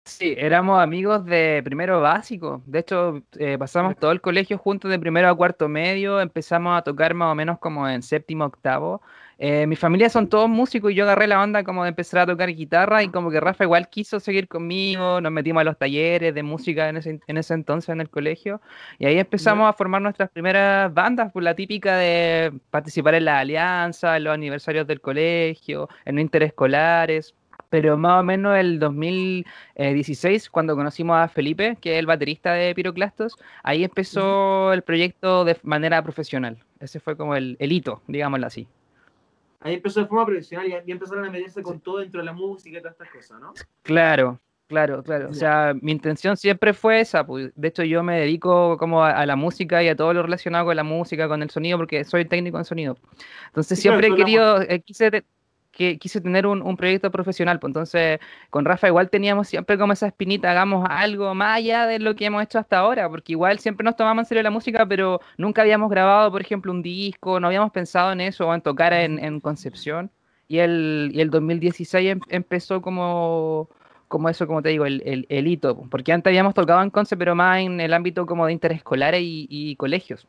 [0.05, 2.61] Sí, éramos amigos de primero básico.
[2.67, 6.21] De hecho, eh, pasamos todo el colegio juntos de primero a cuarto medio.
[6.21, 9.01] Empezamos a tocar más o menos como en séptimo, octavo.
[9.39, 12.27] Eh, mi familia son todos músicos y yo agarré la onda como de empezar a
[12.27, 16.35] tocar guitarra y como que Rafa igual quiso seguir conmigo, nos metimos a los talleres
[16.35, 18.61] de música en ese, en ese entonces en el colegio
[18.99, 23.41] y ahí empezamos a formar nuestras primeras bandas, por la típica de participar en la
[23.41, 27.35] alianza, en los aniversarios del colegio, en interescolares.
[27.69, 32.75] Pero más o menos el 2016, cuando conocimos a Felipe, que es el baterista de
[32.75, 36.59] Piroclastos, ahí empezó el proyecto de manera profesional.
[36.81, 38.69] Ese fue como el, el hito, digámoslo así.
[39.63, 42.79] Ahí empezó de forma profesional y, empezaron a meterse con todo dentro de la música
[42.79, 43.53] y todas estas cosas, ¿no?
[43.83, 45.29] Claro, claro, claro.
[45.31, 47.25] O sea, mi intención siempre fue esa.
[47.25, 50.67] Pues, de hecho, yo me dedico como a, la música y a todo lo relacionado
[50.67, 52.97] con la música, con el sonido, porque soy técnico en sonido.
[53.47, 55.25] Entonces, siempre he querido, eh, quise
[55.73, 57.59] que quise tener un, proyecto profesional.
[57.59, 61.99] Pues entonces, con Rafa igual teníamos siempre como esa espinita, hagamos algo más allá de
[61.99, 64.87] lo que hemos hecho hasta ahora, porque igual siempre nos tomamos en serio la música,
[64.87, 68.61] pero nunca habíamos grabado, por ejemplo, un disco, no habíamos pensado en eso o en
[68.61, 70.11] tocar en, Concepción.
[70.49, 73.71] Y el, y el 2016 em, empezó como,
[74.09, 77.35] como eso, como te digo, el, el, hito, porque antes habíamos tocado en Conce, pero
[77.35, 80.27] más en el ámbito como de interescolares y, y colegios.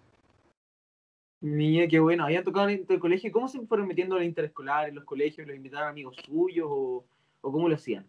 [1.43, 2.23] Mira, qué bueno.
[2.23, 3.29] ¿Habían tocado en el colegio?
[3.29, 5.45] ¿Cómo se fueron metiendo en interescolar, en los colegios?
[5.45, 7.03] ¿Los invitaban amigos suyos o,
[7.41, 8.06] cómo lo hacían?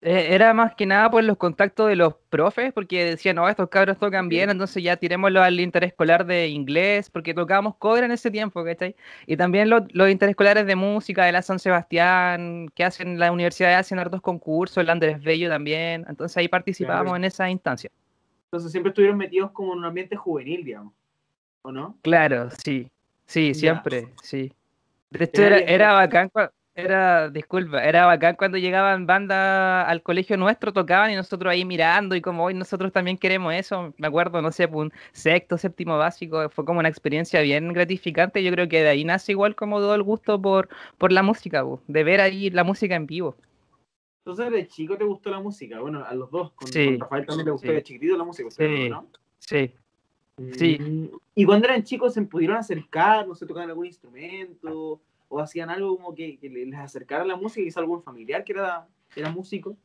[0.00, 3.68] Eh, era más que nada por los contactos de los profes, porque decían, no, estos
[3.68, 8.30] cabros tocan bien, entonces ya tirémoslo al interescolar de inglés, porque tocábamos cobre en ese
[8.30, 8.96] tiempo, ¿cachai?
[9.26, 13.98] Y también los, interescolares de música de la San Sebastián, que hacen la universidad, hacen
[13.98, 17.90] hartos concursos, el Andrés Bello también, entonces ahí participábamos en esa instancia.
[18.46, 20.94] Entonces siempre estuvieron metidos como en un ambiente juvenil, digamos.
[21.62, 21.98] ¿O no?
[22.02, 22.90] Claro, sí,
[23.26, 24.52] sí, siempre, sí.
[25.10, 26.30] De hecho, era, era bacán,
[26.74, 32.14] era, disculpa, era bacán cuando llegaban bandas al colegio nuestro, tocaban y nosotros ahí mirando
[32.14, 35.98] y como hoy nosotros también queremos eso, me acuerdo, no sé, pues, un sexto, séptimo
[35.98, 39.78] básico, fue como una experiencia bien gratificante, yo creo que de ahí nace igual como
[39.78, 43.36] todo el gusto por, por la música, pues, de ver ahí la música en vivo.
[44.24, 46.68] Entonces, de chico te gustó la música, bueno, a los dos, con,
[47.00, 49.08] Rafael también te gustó de chiquitito la música, sí, ¿no?
[49.38, 49.74] Sí,
[50.52, 50.78] Sí.
[50.78, 55.70] Mm, y cuando eran chicos se pudieron acercar, no sé, tocaban algún instrumento o hacían
[55.70, 59.76] algo como que, les acercara la música, quizá algún familiar que era, era músico.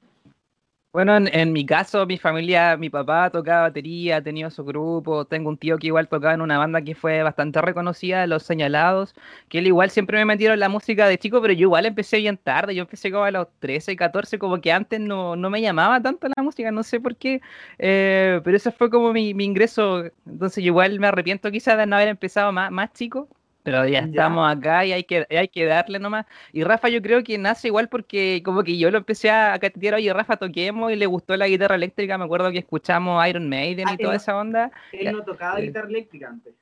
[0.96, 5.58] Bueno, en, mi caso, mi familia, mi papá tocaba batería, tenía su grupo, tengo un
[5.58, 9.14] tío que igual tocaba en una banda que fue bastante reconocida, Los Señalados,
[9.50, 12.20] que él igual siempre me metieron en la música de chico, pero yo igual empecé
[12.20, 15.62] bien tarde, yo empecé como a los 13, 14, como que antes no, no me
[15.62, 17.42] llamaba tanto la música, no sé por qué,
[17.78, 21.88] eh, pero ese fue como mi, mi ingreso, entonces yo igual me arrepiento quizás de
[21.88, 23.28] no haber empezado más, más chico,
[23.66, 26.28] pero ya estamos acá y hay que, hay que darle nomás.
[26.54, 29.96] Y Rafa yo creo que nace igual porque como que yo lo empecé a catetear,
[29.96, 33.88] oye Rafa toquemos y le gustó la guitarra eléctrica, me acuerdo que escuchamos Iron Maiden
[33.90, 34.72] y ah, toda esa onda.
[34.92, 36.54] Él no tocaba eh, guitarra eléctrica antes.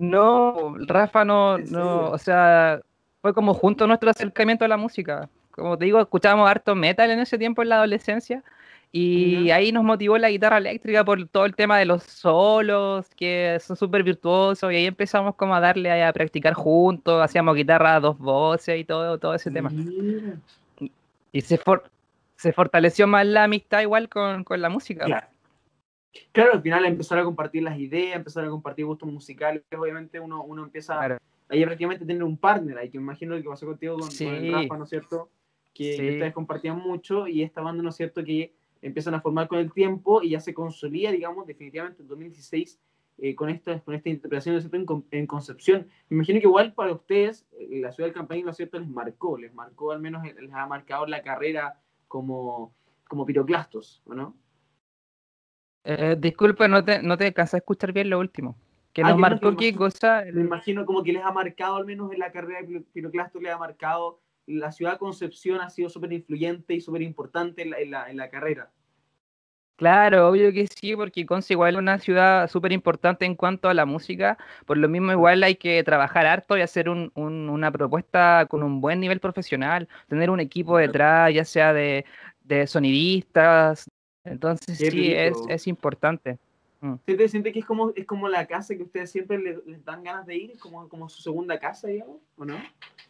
[0.00, 2.80] No, Rafa no, no, o sea,
[3.22, 5.28] fue como junto nuestro acercamiento a la música.
[5.52, 8.42] como te digo, escuchábamos harto metal en ese tiempo en la adolescencia.
[8.90, 13.58] Y ahí nos motivó la guitarra eléctrica por todo el tema de los solos, que
[13.60, 18.00] son súper virtuosos, y ahí empezamos como a darle a, practicar juntos, hacíamos guitarra a
[18.00, 19.70] dos voces y todo, todo ese tema.
[21.32, 21.60] Y, se,
[22.36, 25.04] se fortaleció más la amistad igual con, con la música.
[25.04, 25.26] Claro.
[26.32, 26.52] claro.
[26.54, 30.64] al final empezar a compartir las ideas, empezar a compartir gustos musicales, obviamente uno, uno
[30.64, 31.18] empieza
[31.50, 34.78] ahí prácticamente tener un partner, ahí que imagino lo que pasó contigo con, el Rafa,
[34.78, 35.28] ¿no es cierto?
[35.74, 38.24] Que, que ustedes compartían mucho y esta banda, ¿no es cierto?
[38.24, 42.80] Que empiezan a formar con el tiempo y ya se consolida, digamos, definitivamente en 2016
[43.20, 45.88] eh, con, esta, con esta interpretación en, en, Concepción.
[46.08, 48.88] Me imagino que igual para ustedes eh, la ciudad del Campaña, ¿no es cierto?, les
[48.88, 52.72] marcó, les marcó al menos, les ha marcado la carrera como,
[53.08, 54.36] como piroclastos, ¿o no?
[55.82, 58.56] Eh, disculpa, no te, no te alcanzé a escuchar bien lo último.
[58.92, 60.22] ¿Que ah, nos marcó qué cosa?
[60.32, 63.52] Me imagino como que les ha marcado, al menos en la carrera de piroclastos, les
[63.52, 68.10] ha marcado la ciudad de Concepción ha sido súper influyente y súper importante en la,
[68.10, 68.70] en, la, carrera.
[69.76, 73.74] Claro, obvio que sí, porque Conce igual es una ciudad súper importante en cuanto a
[73.74, 74.36] la música.
[74.66, 78.80] Por lo mismo, igual hay que trabajar harto y hacer un, una propuesta con un
[78.80, 82.04] buen nivel profesional, tener un equipo detrás, ya sea de,
[82.40, 83.88] de sonidistas.
[84.24, 86.38] Entonces, sí, es, es importante.
[86.80, 86.94] Mm.
[87.04, 90.26] ¿Siente, siente que es como, es como la casa que ustedes siempre les, dan ganas
[90.26, 90.58] de ir?
[90.58, 92.56] Como, como su segunda casa, digamos, ¿o no?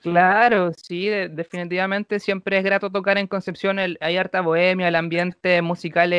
[0.00, 3.78] Claro, sí, definitivamente siempre es grato tocar en Concepción.
[3.78, 6.14] hay harta bohemia, el ambiente musical,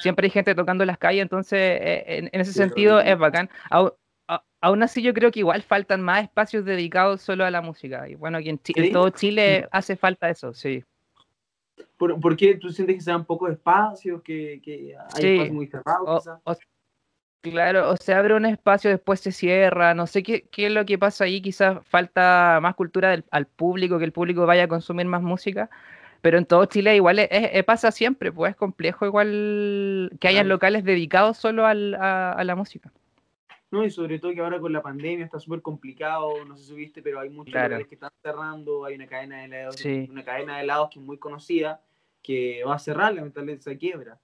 [0.00, 3.50] siempre hay gente tocando en las calles, entonces eh, en, ese sentido es bacán.
[4.60, 8.08] aún así yo creo que igual faltan más espacios dedicados solo a la música.
[8.08, 10.82] Y bueno, aquí en, todo Chile hace falta eso, sí.
[11.98, 16.28] ¿Por, qué tú sientes que sean pocos espacios, que, que hay espacios muy cerrados?
[17.40, 20.84] Claro, o se abre un espacio, después se cierra, no sé qué, qué es lo
[20.84, 24.68] que pasa ahí, quizás falta más cultura del, al público, que el público vaya a
[24.68, 25.70] consumir más música,
[26.20, 30.82] pero en todo Chile igual es, pasa siempre, pues es complejo igual que hayan locales
[30.82, 32.90] dedicados solo al, a, la música.
[33.70, 36.74] No, y sobre todo que ahora con la pandemia está súper complicado, no sé si
[36.74, 40.56] viste, pero hay muchos locales que están cerrando, hay una cadena de helados, una cadena
[40.56, 41.82] de helados que es muy conocida,
[42.20, 44.18] que va a cerrar, lamentablemente se quiebra.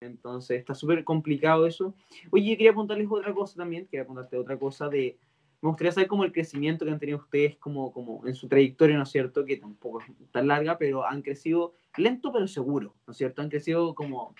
[0.00, 1.94] Entonces está súper complicado eso.
[2.30, 5.18] Oye, quería apuntarles otra cosa también, quería apuntarte otra cosa de...
[5.62, 8.96] Me gustaría saber cómo el crecimiento que han tenido ustedes como, como en su trayectoria,
[8.96, 9.44] ¿no es cierto?
[9.44, 13.42] Que tampoco es tan larga, pero han crecido lento pero seguro, ¿no es cierto?
[13.42, 14.34] Han crecido como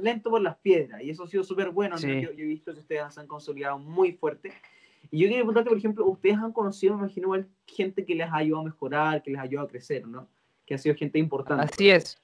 [0.00, 1.98] lento por las piedras y eso ha sido súper bueno.
[1.98, 4.52] Yo, he visto que ustedes se han consolidado muy fuerte.
[5.10, 7.32] Y yo quería preguntarte, por ejemplo, ustedes han conocido, me imagino,
[7.66, 10.28] gente que les ha ayudado a mejorar, que les ha ayudado a crecer, ¿no?
[10.64, 11.64] Que ha sido gente importante.
[11.72, 12.22] Así es.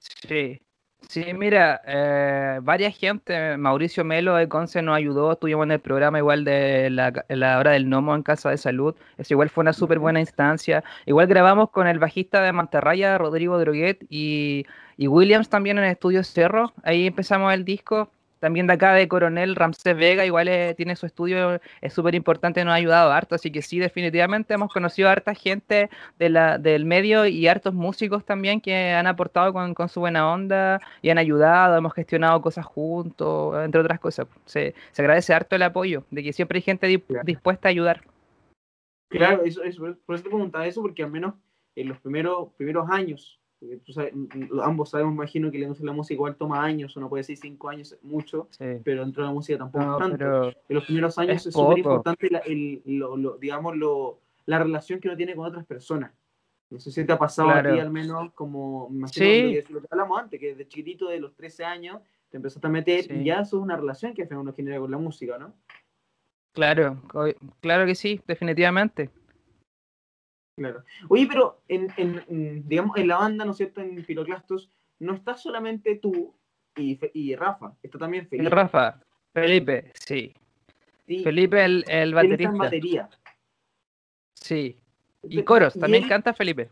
[0.00, 0.60] Sí,
[1.08, 6.18] Sí, mira, eh, varias gente, Mauricio Melo de Conce nos ayudó, estuvimos en el programa
[6.18, 9.98] igual de la, hora del Nomo en Casa de Salud, eso igual fue una súper
[9.98, 10.82] buena instancia.
[11.04, 14.64] Igual grabamos con el bajista de Mantarraya, Rodrigo Droguet, y,
[14.96, 18.10] y Williams también en Estudios Cerro, ahí empezamos el disco,
[18.42, 22.64] también de acá de Coronel Ramsés Vega, igual eh, tiene su estudio, es súper importante,
[22.64, 26.58] nos ha ayudado harto, así que sí, definitivamente hemos conocido a harta gente de la,
[26.58, 31.10] del medio y hartos músicos también que han aportado con, con, su buena onda y
[31.10, 34.26] han ayudado, hemos gestionado cosas juntos, entre otras cosas.
[34.44, 36.88] Se, se agradece harto el apoyo, de que siempre hay gente
[37.22, 38.02] dispuesta a ayudar.
[39.08, 41.34] Claro, eso, eso, por eso te preguntaba eso, porque al menos
[41.76, 43.40] en los primeros, primeros años
[44.62, 48.48] ambos sabemos, imagino que la música igual toma años, uno puede decir cinco años, mucho,
[48.84, 50.48] pero dentro de la música tampoco tanto.
[50.48, 52.28] En los primeros años es súper importante,
[53.40, 56.12] digamos, lo, la relación que uno tiene con otras personas.
[56.70, 60.20] No sé si te ha pasado a ti al menos como, imagino lo que hablamos
[60.20, 63.58] antes, que desde chiquitito, de los 13 años, te empezaste a meter y ya eso
[63.58, 65.54] es una relación que uno genera con la música, ¿no?
[66.52, 67.02] Claro,
[67.60, 69.10] claro que sí, definitivamente.
[70.56, 70.84] Claro.
[71.08, 73.80] Oye, pero en, en, digamos, en la banda, ¿no es cierto?
[73.80, 76.34] En Piroclastos, no está solamente tú
[76.76, 78.50] y, y Rafa, está también Felipe.
[78.50, 79.00] Rafa,
[79.32, 80.34] Felipe, sí.
[81.06, 82.52] Felipe, el, el baterista.
[82.52, 83.10] en batería.
[84.34, 84.78] Sí.
[85.24, 86.70] Y coros, también canta Felipe.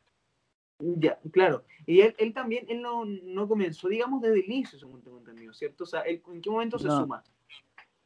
[0.79, 1.65] Ya, claro.
[1.87, 5.53] Y él, él también, él no, no, comenzó, digamos, desde el inicio, según tengo entendido,
[5.53, 5.85] ¿cierto?
[5.85, 7.23] O sea, ¿en qué momento se suma?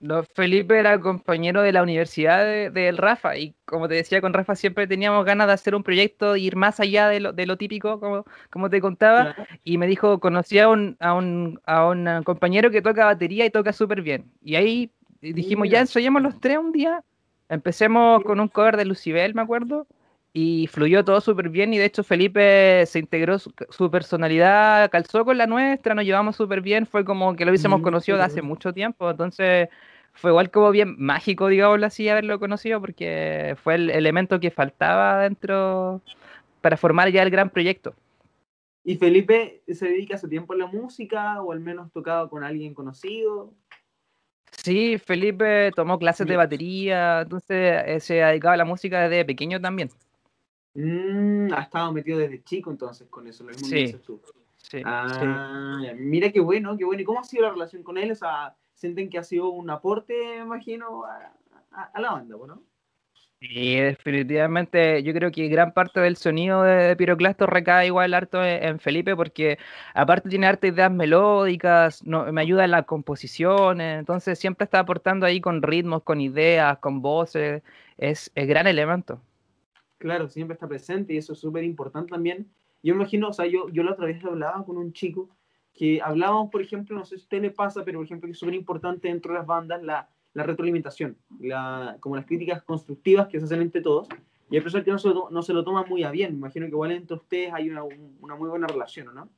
[0.05, 4.55] No, Felipe era compañero de la universidad del Rafa y como te decía con Rafa
[4.55, 7.99] siempre teníamos ganas de hacer un proyecto, ir más allá de lo, de lo típico,
[7.99, 9.35] como, como te contaba,
[9.65, 13.51] y me dijo, conocí a un, a, un, a un compañero que toca batería y
[13.51, 14.31] toca súper bien.
[14.43, 14.93] Y ahí
[15.23, 17.03] dijimos, ya ensayamos los tres un día,
[17.49, 19.87] empecemos con un cover de Lucibel, me acuerdo,
[20.35, 25.39] y fluyó todo súper bien y de hecho Felipe se integró su, personalidad, calzó con
[25.39, 28.75] la nuestra, nos llevamos súper bien, fue como que lo hubiésemos conocido de hace mucho
[28.75, 29.69] tiempo, entonces
[30.15, 35.21] fue igual como bien mágico, digámoslo así, haberlo conocido, porque fue el elemento que faltaba
[35.23, 36.01] dentro,
[36.61, 37.95] para formar ya el gran proyecto.
[38.85, 42.75] ¿Y Felipe se dedica su tiempo a la música o al menos tocado con alguien
[42.75, 43.53] conocido?
[44.51, 49.61] Sí, Felipe tomó clases de batería, entonces eh, se dedicaba a la música desde pequeño
[49.61, 49.91] también.
[50.75, 54.21] Mm, ha estado metido desde chico entonces con eso, lo mismo sí, dices tú.
[54.57, 55.95] Sí, ah, sí.
[55.97, 57.03] mira qué bueno, qué bueno.
[57.03, 58.13] ¿Y cómo ha sido la relación con él?
[58.13, 61.33] O sea, ¿sienten que ha sido un aporte, me imagino, a,
[61.73, 62.63] a, a la banda, ¿no?
[63.47, 68.79] Sí, definitivamente yo creo que gran parte del sonido de, Piroclasto recae igual harto en,
[68.81, 69.59] Felipe porque
[69.93, 75.27] aparte tiene hartas ideas melódicas, no, me ayuda en las composiciones, entonces siempre está aportando
[75.27, 77.63] ahí con ritmos, con ideas, con voces,
[77.99, 79.21] es el gran elemento.
[79.99, 82.49] Claro, siempre está presente y eso es súper importante también.
[82.83, 85.29] Yo imagino, o sea, yo, yo la otra vez hablaba con un chico
[85.75, 88.33] que hablábamos, por ejemplo, no sé si a usted le pasa, pero por ejemplo que
[88.33, 93.29] es súper importante dentro de las bandas la la retroalimentación, la, como las críticas constructivas
[93.29, 94.09] que se hacen entre todos.
[94.51, 96.33] Y hay personas que no se, lo, no se lo toman muy a bien.
[96.33, 99.31] Me imagino que igual entre ustedes hay una, una muy buena relación, ¿no?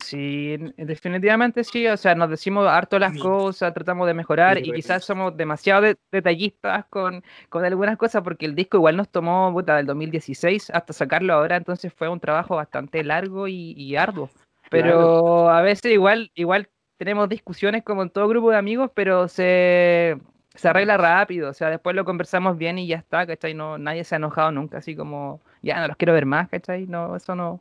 [0.00, 5.04] Sí, definitivamente sí, o sea, nos decimos harto las cosas, tratamos de mejorar y quizás
[5.04, 9.76] somos demasiado de, detallistas con, con, algunas cosas porque el disco igual nos tomó puta,
[9.76, 14.30] del 2016 hasta sacarlo ahora, entonces fue un trabajo bastante largo y, y arduo.
[14.72, 15.50] Pero claro.
[15.50, 20.16] a veces igual, igual tenemos discusiones como en todo grupo de amigos, pero se,
[20.54, 23.54] se arregla rápido, o sea, después lo conversamos bien y ya está, ¿cachai?
[23.54, 26.86] No, nadie se ha enojado nunca, así como, ya no los quiero ver más, ¿cachai?
[26.86, 27.60] No, eso no,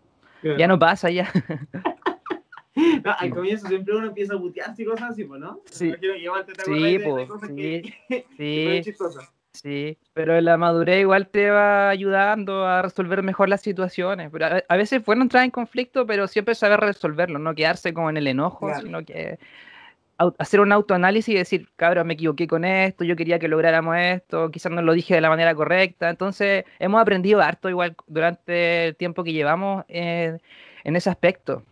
[0.57, 1.31] ya no pasa ya.
[3.03, 5.59] No, al comienzo siempre uno empieza a putearse y cosas así, ¿no?
[5.65, 7.93] Sí, sí, pues, sí,
[8.37, 8.93] sí.
[9.53, 14.29] Sí, pero la madurez igual te va ayudando a resolver mejor las situaciones.
[14.31, 18.09] Pero a, a veces bueno entrar en conflicto, pero siempre saber resolverlo, no quedarse como
[18.09, 18.81] en el enojo, claro.
[18.81, 19.37] sino que
[20.37, 24.51] hacer un autoanálisis y decir, cabrón, me equivoqué con esto, yo quería que lográramos esto,
[24.51, 26.09] quizás no lo dije de la manera correcta.
[26.09, 30.37] Entonces, hemos aprendido harto igual durante el tiempo que llevamos eh,
[30.83, 31.63] en ese aspecto.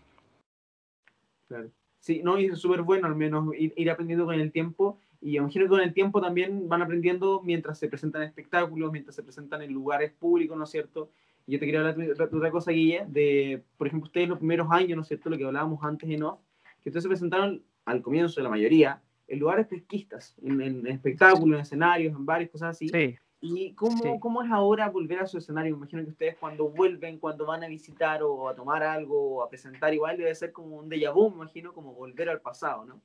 [1.47, 1.69] Claro.
[1.99, 5.38] Sí, no, y es súper bueno al menos ir, ir aprendiendo con el tiempo y
[5.38, 9.61] imagino que con el tiempo también van aprendiendo mientras se presentan espectáculos, mientras se presentan
[9.61, 11.11] en lugares públicos, ¿no es cierto?
[11.45, 14.67] Y yo te quería hablar de otra cosa, Guille, de, por ejemplo, ustedes los primeros
[14.72, 15.30] años, ¿no es cierto?
[15.30, 16.39] Lo que hablábamos antes en off,
[16.82, 21.61] que ustedes se presentaron al comienzo, la mayoría, en lugares pesquistas, en, en espectáculos, en
[21.61, 22.89] escenarios, en varias cosas así.
[22.89, 23.17] Sí.
[23.41, 24.09] ¿Y cómo, sí.
[24.20, 25.72] cómo es ahora volver a su escenario?
[25.72, 29.43] Me imagino que ustedes cuando vuelven, cuando van a visitar o a tomar algo o
[29.43, 32.86] a presentar, igual debe ser como un déjà vu, me imagino, como volver al pasado,
[32.86, 33.01] ¿no?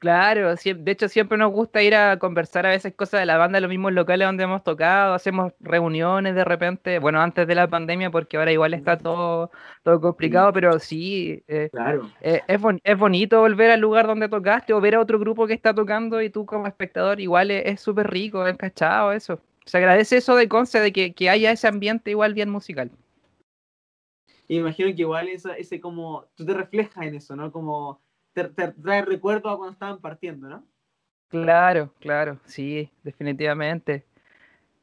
[0.00, 3.58] Claro, de hecho siempre nos gusta ir a conversar a veces cosas de la banda
[3.58, 7.68] en los mismos locales donde hemos tocado, hacemos reuniones de repente, bueno, antes de la
[7.68, 9.50] pandemia porque ahora igual está todo,
[9.82, 12.10] todo complicado, pero sí, eh, claro.
[12.22, 15.46] eh, es, bon es bonito volver al lugar donde tocaste o ver a otro grupo
[15.46, 19.38] que está tocando y tú como espectador igual es súper rico, es cachado eso.
[19.66, 22.90] Se agradece eso de Conce, de que, que haya ese ambiente igual bien musical.
[24.48, 27.52] Y me imagino que igual esa, ese como, tú te reflejas en eso, ¿no?
[27.52, 28.00] Como
[28.32, 30.66] te, te trae recuerdo a cuando estaban partiendo, ¿no?
[31.28, 34.04] Claro, claro, sí, definitivamente.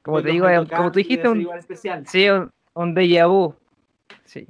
[0.01, 2.07] Como te digo, como tú dijiste, un, especial.
[2.07, 3.53] sí, un, un déjà vu.
[4.23, 4.47] Sí.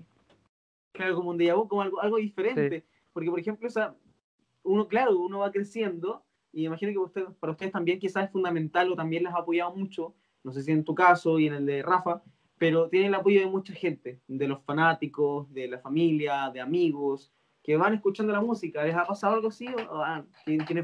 [0.92, 2.82] Claro, como un déjà vu, como algo, algo diferente.
[2.82, 2.86] Sí.
[3.12, 3.96] Porque, por ejemplo, o sea,
[4.64, 8.92] uno, claro, uno va creciendo y imagino que usted, para ustedes también quizás es fundamental
[8.92, 11.66] o también les ha apoyado mucho, no sé si en tu caso y en el
[11.66, 12.24] de Rafa,
[12.58, 17.32] pero tiene el apoyo de mucha gente, de los fanáticos, de la familia, de amigos,
[17.68, 18.82] que van escuchando la música.
[18.86, 19.68] ¿Les ha pasado algo así?
[19.68, 20.24] O, ah,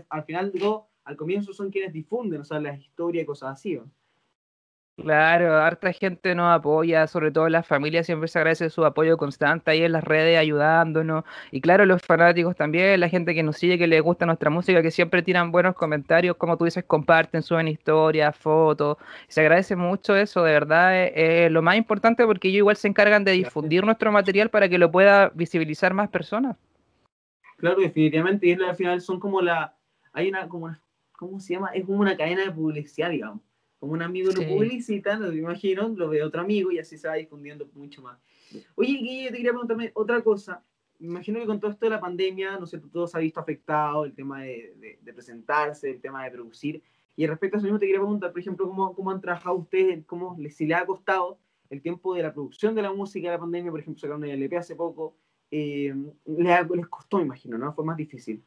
[0.10, 3.80] al final, digo, al comienzo son quienes difunden, o sea, las historias y cosas así.
[4.98, 9.72] Claro, harta gente nos apoya, sobre todo las familias siempre se agradece su apoyo constante
[9.72, 11.24] ahí en las redes ayudándonos.
[11.52, 14.82] Y claro, los fanáticos también, la gente que nos sigue, que les gusta nuestra música,
[14.82, 18.98] que siempre tiran buenos comentarios, como tú dices, comparten, suben historias, fotos.
[19.30, 22.90] Se agradece mucho eso, de verdad, es, es lo más importante porque ellos igual se
[22.90, 26.58] encargan de difundir nuestro material para que lo pueda visibilizar más personas.
[27.64, 29.74] Claro, definitivamente, y al final son como la,
[30.12, 30.82] hay una, como una,
[31.14, 31.70] ¿cómo se llama?
[31.70, 33.42] Es como una cadena de publicidad, digamos
[33.80, 34.42] como un amigo sí.
[34.42, 38.18] lo publicita, lo imagino, lo ve otro amigo y así se va difundiendo mucho más.
[38.76, 40.64] Oye, Guille, te quería preguntarme otra cosa.
[41.00, 43.42] Me imagino que con todo esto de la pandemia, no sé, todo se ha visto
[43.42, 46.82] afectado, el tema de, de, de, presentarse, el tema de producir.
[47.18, 50.06] Y respecto a eso mismo te quería preguntar, por ejemplo, cómo, cómo han trabajado ustedes,
[50.06, 51.40] cómo les, si les ha costado
[51.70, 54.32] el tiempo de la producción de la música de la pandemia, por ejemplo, sacaron el
[54.32, 55.18] LP hace poco,
[55.56, 55.94] eh,
[56.26, 57.74] les, costó, me imagino, ¿no?
[57.74, 58.42] Fue más difícil.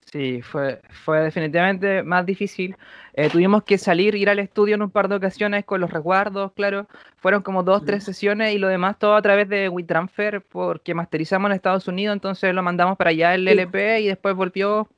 [0.00, 2.76] Sí, fue, fue definitivamente más difícil.
[3.14, 6.52] Eh, tuvimos que salir, ir al estudio en un par de ocasiones con los resguardos,
[6.52, 6.86] claro.
[7.16, 11.48] Fueron como dos, tres sesiones y lo demás todo a través de WeTransfer porque masterizamos
[11.48, 14.88] en Estados Unidos, entonces lo mandamos para allá el LP y después volvió.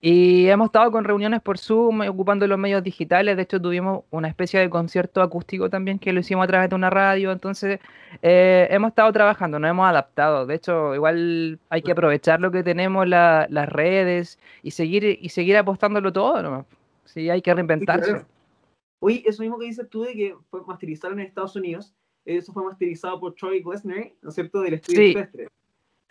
[0.00, 3.36] Y hemos estado con reuniones por Zoom, ocupando los medios digitales.
[3.36, 6.76] De hecho, tuvimos una especie de concierto acústico también que lo hicimos a través de
[6.76, 7.32] una radio.
[7.32, 7.80] Entonces,
[8.22, 10.46] eh, hemos estado trabajando, nos hemos adaptado.
[10.46, 15.56] De hecho, igual hay que aprovechar lo que tenemos, las redes, y seguir, y seguir
[15.56, 16.42] apostándolo todo.
[16.42, 16.66] ¿no?
[17.04, 18.26] Sí, hay que reinventarse.
[19.00, 21.94] Oye, eso mismo que dices tú de que fue masterizado en Estados Unidos,
[22.24, 25.46] eso fue masterizado por Troy Glessner, ¿no es cierto?, del estudio sí.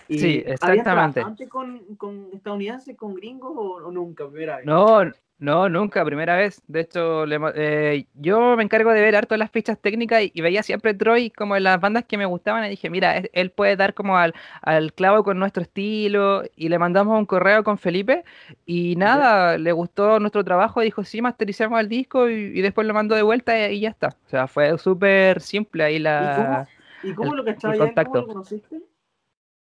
[0.07, 1.21] Sí, exactamente.
[1.21, 4.65] antes con, con estadounidenses, con gringos o, nunca, primera vez?
[4.65, 5.03] No,
[5.37, 6.61] no, nunca, primera vez.
[6.67, 7.25] De hecho,
[7.55, 11.57] eh, yo me encargo de ver harto las fichas técnicas y, veía siempre Troy como
[11.57, 14.93] en las bandas que me gustaban y dije, mira, él puede dar como al, al,
[14.93, 18.23] clavo con nuestro estilo y le mandamos un correo con Felipe
[18.65, 23.15] y nada, le gustó nuestro trabajo, dijo, sí, masterizamos el disco y, después lo mandó
[23.15, 24.15] de vuelta y, ya está.
[24.25, 26.65] O sea, fue súper simple ahí la...
[27.03, 28.81] ¿Y cómo, lo que estaba ¿Cómo lo conociste?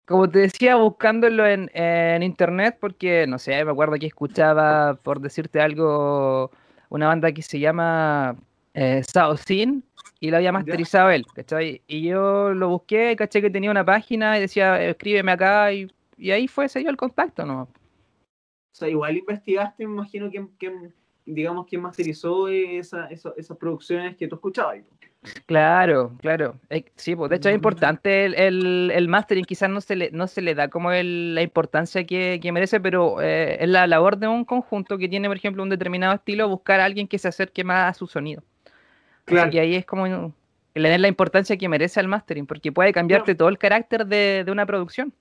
[0.07, 5.61] Como te decía, buscándolo en, internet, porque no sé, me acuerdo que escuchaba, por decirte
[5.61, 6.51] algo,
[6.89, 8.37] una banda que se llama
[8.73, 9.03] eh,
[9.45, 9.85] Sin
[10.21, 11.83] y lo había masterizado él, ¿cachai?
[11.89, 15.91] Y yo lo busqué, caché que tenía una página y decía, escríbeme acá, y,
[16.31, 17.63] ahí fue, se dio el contacto, ¿no?
[17.63, 17.69] O
[18.73, 20.95] sea, igual investigaste, me imagino, quién, quién
[21.27, 24.79] digamos, quién masterizó esa, esas producciones que tú escuchabas.
[25.47, 26.59] Claro, claro.
[26.71, 30.27] Eh, sí, pues de hecho es importante el, el, mastering, quizás no se le, no
[30.27, 34.45] se le da como la importancia que, merece, pero eh, es la labor de un
[34.45, 37.91] conjunto que tiene, por ejemplo, un determinado estilo, buscar a alguien que se acerque más
[37.91, 38.43] a su sonido.
[39.25, 39.51] Claro.
[39.53, 40.33] y ahí es como
[40.77, 44.45] le den la importancia que merece al mastering, porque puede cambiarte todo el carácter de,
[44.49, 45.13] una producción.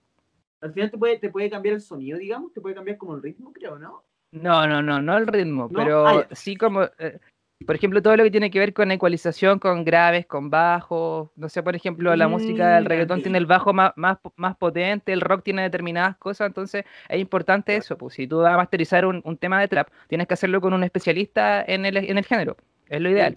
[0.61, 3.23] Al final te puede, te puede cambiar el sonido, digamos, te puede cambiar como el
[3.23, 4.03] ritmo, creo, ¿no?
[4.31, 6.83] No, no, no, no el ritmo, pero ah, sí como...
[6.99, 7.19] Eh,
[7.63, 11.29] por ejemplo, todo lo que tiene que ver con ecualización, con graves, con bajos.
[11.37, 15.13] No sé, por ejemplo, la música del reggaetón tiene el bajo más, más, más, potente,
[15.13, 17.97] el rock tiene determinadas cosas, entonces es importante eso.
[17.97, 20.83] Pues si tú vas a masterizar un, tema de trap, tienes que hacerlo con un
[20.83, 22.57] especialista en el, en el género.
[22.87, 23.33] Es lo ideal.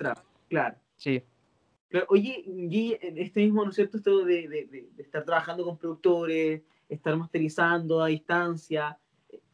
[0.49, 0.77] claro.
[0.97, 1.23] Sí.
[2.09, 3.99] oye, y este mismo, ¿no es cierto?
[3.99, 8.99] Esto de, de, de, estar trabajando con productores, estar masterizando a distancia.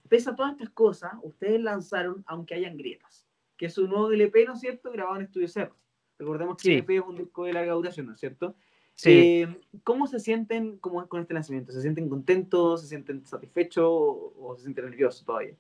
[0.09, 3.24] Pese a todas estas cosas, ustedes lanzaron Aunque hayan grietas
[3.57, 5.77] que es un nuevo LP, ¿no es cierto?, grabado en Estudio Cerro.
[6.19, 8.55] Recordemos que el LP es un disco de larga duración, ¿no es cierto?
[8.95, 9.43] Sí.
[9.43, 11.73] Eh, ¿Cómo se sienten como con este lanzamiento?
[11.73, 12.83] ¿Se sienten contentos?
[12.83, 13.85] ¿Se sienten satisfechos?
[13.87, 15.55] ¿O, se sienten nerviosos todavía?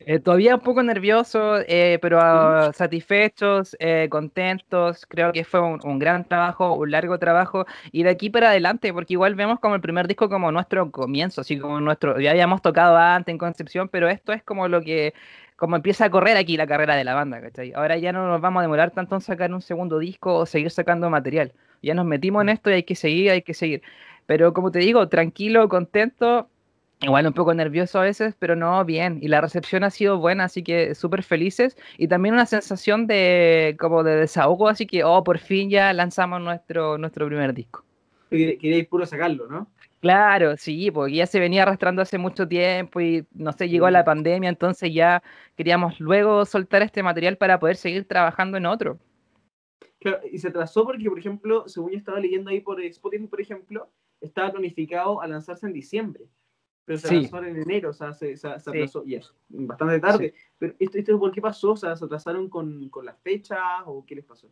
[0.00, 3.76] Eh, todavía un poco nerviosos, eh, pero ah, satisfechos,
[4.10, 5.06] contentos.
[5.06, 7.66] Creo que fue un, un, gran trabajo, un largo trabajo.
[7.90, 11.40] Y de aquí para adelante, porque igual vemos como el primer disco como nuestro comienzo,
[11.40, 12.20] así como nuestro.
[12.20, 15.14] Ya habíamos tocado antes en Concepción, pero esto es como lo que
[15.58, 17.72] como empieza a correr aquí la carrera de la banda, ¿cachai?
[17.74, 20.70] Ahora ya no nos vamos a demorar tanto en sacar un segundo disco o seguir
[20.70, 21.52] sacando material.
[21.82, 22.50] Ya nos metimos en mm.
[22.50, 23.82] esto y hay que seguir, hay que seguir.
[24.26, 26.48] Pero como te digo, tranquilo, contento,
[27.00, 29.18] igual un poco nervioso a veces, pero no, bien.
[29.20, 31.76] Y la recepción ha sido buena, así que súper felices.
[31.96, 36.40] Y también una sensación de como de desahogo, así que, oh, por fin ya lanzamos
[36.40, 37.82] nuestro, nuestro primer disco.
[38.30, 39.66] Queréis puro sacarlo, ¿no?
[40.00, 44.04] Claro, sí, porque ya se venía arrastrando hace mucho tiempo y no sé, llegó la
[44.04, 45.22] pandemia, entonces ya
[45.56, 48.98] queríamos luego soltar este material para poder seguir trabajando en otro.
[49.98, 53.40] Claro, y se trazó porque, por ejemplo, según yo estaba leyendo ahí por Spotify, por
[53.40, 53.90] ejemplo,
[54.20, 56.28] estaba planificado a lanzarse en diciembre,
[56.84, 60.34] pero se lanzó en enero, o sea, se, se, atrasó, y es bastante tarde.
[60.58, 61.72] Pero ¿esto, esto por qué pasó?
[61.72, 64.48] O sea, ¿se atrasaron con, con las fechas o qué les pasó?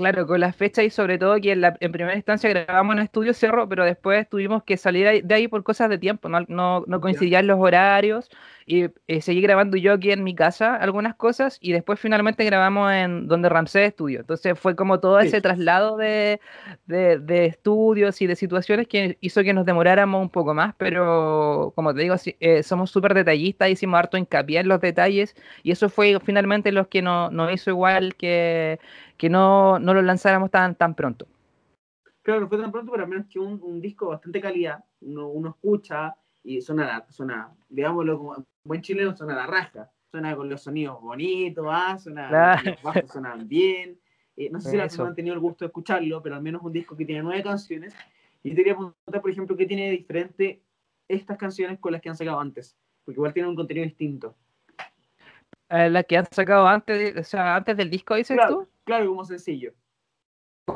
[0.00, 3.02] Claro, con las fechas y sobre todo que en, la, en primera instancia grabamos en
[3.02, 6.84] Estudio Cerro, pero después tuvimos que salir de ahí por cosas de tiempo, no, no,
[6.86, 8.30] no coincidían los horarios
[8.70, 12.92] y eh, seguí grabando yo aquí en mi casa algunas cosas y después finalmente grabamos
[12.92, 14.20] en donde Ramsés estudio.
[14.20, 16.40] Entonces fue como todo ese traslado de,
[16.86, 21.92] de, estudios y de situaciones que hizo que nos demoráramos un poco más, pero como
[21.92, 26.20] te digo, eh, somos súper detallistas, hicimos harto hincapié en los detalles y eso fue
[26.22, 28.78] finalmente lo que nos no hizo igual que,
[29.16, 31.26] que no, no lo lanzáramos tan, tan pronto.
[32.22, 35.26] Claro, no fue tan pronto, pero al menos que un, un disco bastante calidad, uno,
[35.26, 36.14] uno escucha
[36.44, 41.66] y suena, suena, digámoslo como buen chileno, suena la raja, suena con los sonidos bonitos,
[41.68, 41.98] ¿ah?
[41.98, 43.98] suena, los bajos suenan bien.
[44.36, 46.72] Eh, no sé si la han tenido el gusto de escucharlo, pero al menos un
[46.72, 47.94] disco que tiene nueve canciones.
[48.42, 50.62] Y te quería preguntar, por ejemplo, qué tiene de diferente
[51.08, 54.36] estas canciones con las que han sacado antes, porque igual tienen un contenido distinto.
[55.68, 58.66] Eh, las que han sacado antes, o sea, antes del disco, dices tú?
[58.84, 59.72] Claro, como sencillo.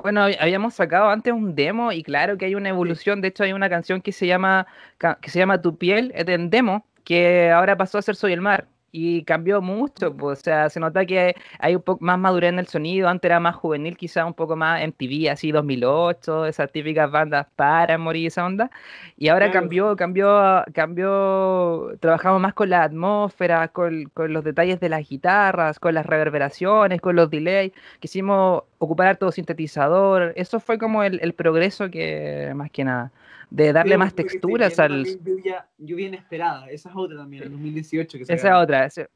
[0.02, 3.20] Bueno, habíamos sacado antes un demo y claro que hay una evolución.
[3.20, 4.66] De hecho, hay una canción que se llama
[4.98, 8.40] que se llama Tu piel, es en demo, que ahora pasó a ser Soy el
[8.40, 8.68] mar.
[8.96, 12.60] y cambió mucho, pues, o sea, se nota que hay un poco más madurez en
[12.60, 17.10] el sonido, antes era más juvenil, quizás un poco más MTV, así 2008, esas típicas
[17.10, 18.70] bandas para morir esa onda,
[19.16, 24.88] y ahora cambió, cambió, cambió, trabajamos más con la atmósfera, con, con, los detalles de
[24.88, 31.02] las guitarras, con las reverberaciones, con los delays, quisimos ocupar todo sintetizador, eso fue como
[31.02, 33.10] el, el progreso que, más que nada
[33.54, 35.04] de darle más texturas al...
[35.04, 38.18] Lluvia, lluvia, inesperada, esa es otra también, en 2018.
[38.18, 39.08] Que se esa es otra, ese,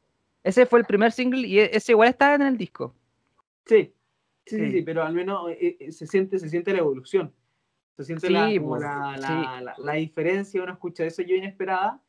[0.44, 2.94] ese, fue el primer single y e, ese igual estaba en el disco.
[3.66, 3.92] Sí,
[4.46, 7.34] sí, sí, sí, pero al menos eh, eh, se, siente, se siente la evolución.
[7.96, 12.00] Se siente la, pues, la, la, la, diferencia, uno escucha esa lluvia inesperada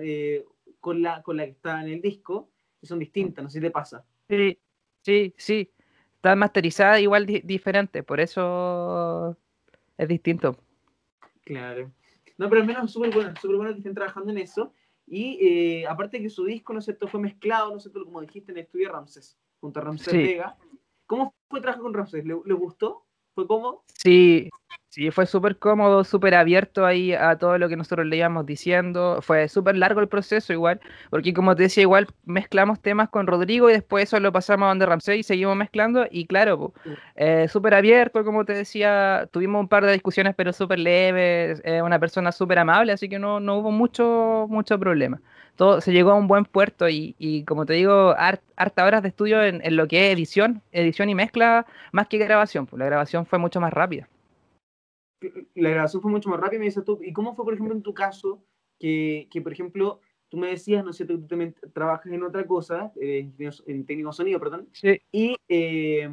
[0.00, 0.44] eh,
[0.80, 3.62] con, la, con la que está en el disco, y son distintas, no sé si
[3.64, 4.04] te pasa.
[4.28, 4.58] Sí,
[5.02, 5.70] sí, sí.
[6.16, 9.36] Está masterizada igual diferente, por eso
[9.96, 10.58] es distinto.
[11.46, 11.92] Claro.
[12.38, 14.74] No, pero al menos súper bueno, súper bueno que estén trabajando en eso.
[15.06, 18.20] Y eh, aparte que su disco, ¿no es cierto?, fue mezclado, ¿no es cierto?, como
[18.20, 20.58] dijiste, en el estudio Ramses, junto a Ramses Vega.
[21.06, 22.24] ¿Cómo fue trabajar con Ramses?
[22.24, 23.05] ¿Le, ¿Le, gustó?
[23.36, 23.84] ¿Fue cómodo?
[24.02, 24.50] Sí,
[24.88, 29.18] Sí, fue súper cómodo, súper abierto ahí a todo lo que nosotros le íbamos diciendo.
[29.20, 30.80] Fue súper largo el proceso igual,
[31.10, 34.68] porque como te decía, igual mezclamos temas con Rodrigo y después eso lo pasamos a
[34.70, 36.06] donde Ramsey y seguimos mezclando.
[36.10, 36.72] Y claro,
[37.14, 41.82] eh, súper abierto, como te decía, tuvimos un par de discusiones pero súper leves, eh,
[41.82, 45.20] una persona súper amable, así que no, no hubo mucho, mucho problema.
[45.56, 49.08] Todo, se llegó a un buen puerto y, y como te digo, harta horas de
[49.08, 52.66] estudio en, en, lo que es edición, edición y mezcla, más que grabación.
[52.66, 54.08] Pues la grabación fue mucho más rápida
[55.54, 57.82] la grabación fue mucho más rápida, me dices tú, ¿y cómo fue, por ejemplo, en
[57.82, 58.42] tu caso,
[58.78, 62.22] que, que por ejemplo, tú me decías, ¿no es cierto?, que tú también trabajas en
[62.22, 63.30] otra cosa, eh,
[63.66, 65.00] en técnico sonido, perdón, sí.
[65.12, 66.08] y eh,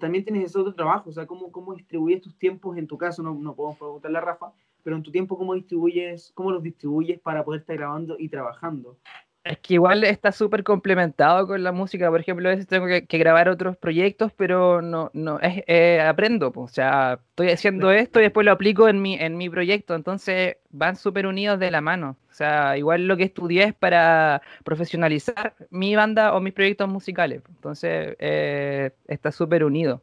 [0.00, 3.22] también tienes ese otro trabajo, o sea, ¿cómo, cómo distribuyes tus tiempos en tu caso?
[3.22, 4.52] No, no podemos preguntarle a Rafa,
[4.86, 8.96] pero en tu tiempo, ¿cómo distribuyes, cómo los distribuyes para poder estar grabando y trabajando?
[9.42, 12.08] Es que igual está súper complementado con la música.
[12.08, 16.52] Por ejemplo, a veces tengo que, grabar otros proyectos, pero no, no es, eh, aprendo.
[16.54, 19.96] O sea, estoy haciendo esto y después lo aplico en mi, en mi proyecto.
[19.96, 22.16] Entonces van súper unidos de la mano.
[22.30, 27.42] O sea, igual lo que estudié es para profesionalizar mi banda o mis proyectos musicales.
[27.48, 30.00] Entonces eh, está súper unido.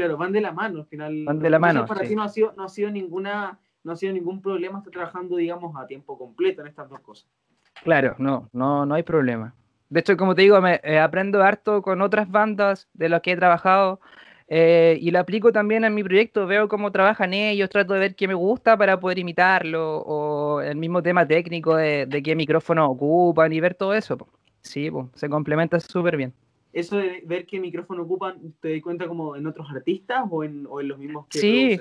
[0.00, 1.24] Claro, van de la mano al final.
[1.26, 1.84] Van de la mano.
[1.84, 4.90] Para ti no ha sido, no ha sido ninguna, no ha sido ningún problema estar
[4.90, 7.28] trabajando, digamos, a tiempo completo en estas dos cosas.
[7.84, 9.54] Claro, no, no, no hay problema.
[9.90, 13.32] De hecho, como te digo, me eh, aprendo harto con otras bandas de las que
[13.32, 14.00] he trabajado
[14.48, 16.46] eh, y lo aplico también en mi proyecto.
[16.46, 20.76] Veo cómo trabajan ellos, trato de ver qué me gusta para poder imitarlo o el
[20.76, 24.16] mismo tema técnico de, qué micrófono ocupan y ver todo eso.
[24.62, 26.32] Sí, se complementa súper bien.
[26.72, 30.66] ¿Eso de ver qué micrófono ocupan, te das cuenta como en otros artistas o en,
[30.68, 31.80] o en los mismos que Sí,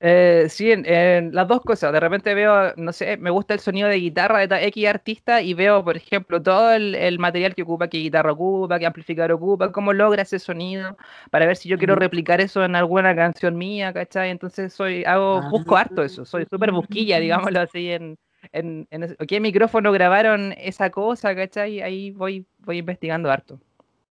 [0.00, 1.92] eh, sí, en, las dos cosas.
[1.92, 5.54] De repente veo, no sé, me gusta el sonido de guitarra de X artista y
[5.54, 9.92] veo, por ejemplo, todo el, material que ocupa, qué guitarra ocupa, qué amplificador ocupa, cómo
[9.92, 10.96] logra ese sonido,
[11.30, 14.30] para ver si yo quiero replicar eso en alguna canción mía, ¿cachai?
[14.30, 18.16] Entonces soy, hago, ah, busco harto eso, soy súper busquilla, digámoslo así, en,
[18.52, 21.80] en, en ¿qué micrófono grabaron esa cosa, ¿cachai?
[21.80, 23.60] Ahí voy, voy investigando harto.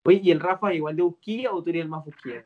[0.04, 2.44] Oye, ¿y el Rafa igual de busquilla o tú eres el más busquilla?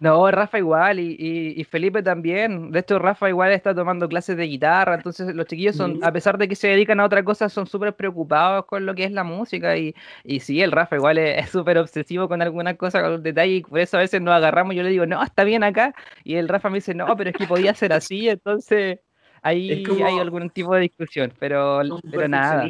[0.00, 2.72] No, Rafa igual y, y, Felipe también.
[2.72, 4.96] De hecho, Rafa igual está tomando clases de guitarra.
[4.96, 7.94] Entonces, los chiquillos son, a pesar de que se dedican a otra cosa, son súper
[7.94, 9.78] preocupados con lo que es la música.
[9.78, 9.94] Y,
[10.24, 13.60] y sí, el Rafa igual es súper obsesivo con algunas cosas, con los detalles.
[13.60, 14.74] Y por eso a veces nos agarramos.
[14.74, 15.94] Yo le digo, no, está bien acá.
[16.24, 18.28] Y el Rafa me dice, no, pero es que podía ser así.
[18.28, 18.98] Entonces,
[19.42, 21.32] ahí hay algún tipo de discusión.
[21.38, 22.68] Pero, pero nada.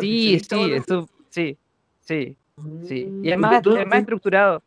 [0.00, 1.58] Sí, sí, eso, sí,
[2.00, 2.36] sí,
[2.86, 3.08] sí.
[3.22, 4.62] Y es más, es más estructurado.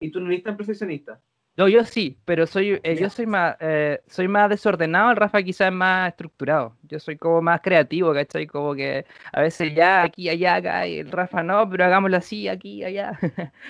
[0.00, 1.20] ¿Y tú no eres tan profesionista?
[1.58, 5.42] No, yo sí, pero soy, eh, yo soy más, eh, soy más desordenado, el Rafa
[5.42, 6.76] quizás es más estructurado.
[6.84, 8.46] Yo soy como más creativo, ¿cachai?
[8.46, 12.46] Como que a veces ya, aquí, allá, acá, y el Rafa no, pero hagámoslo así,
[12.46, 13.18] aquí, allá.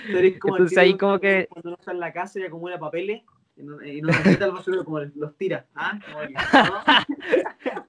[0.07, 1.47] Entonces ahí como que...
[1.49, 3.23] Cuando uno está en la casa y acumula papeles,
[3.57, 5.99] y no, no necesita el basura como los tira, ¿ah?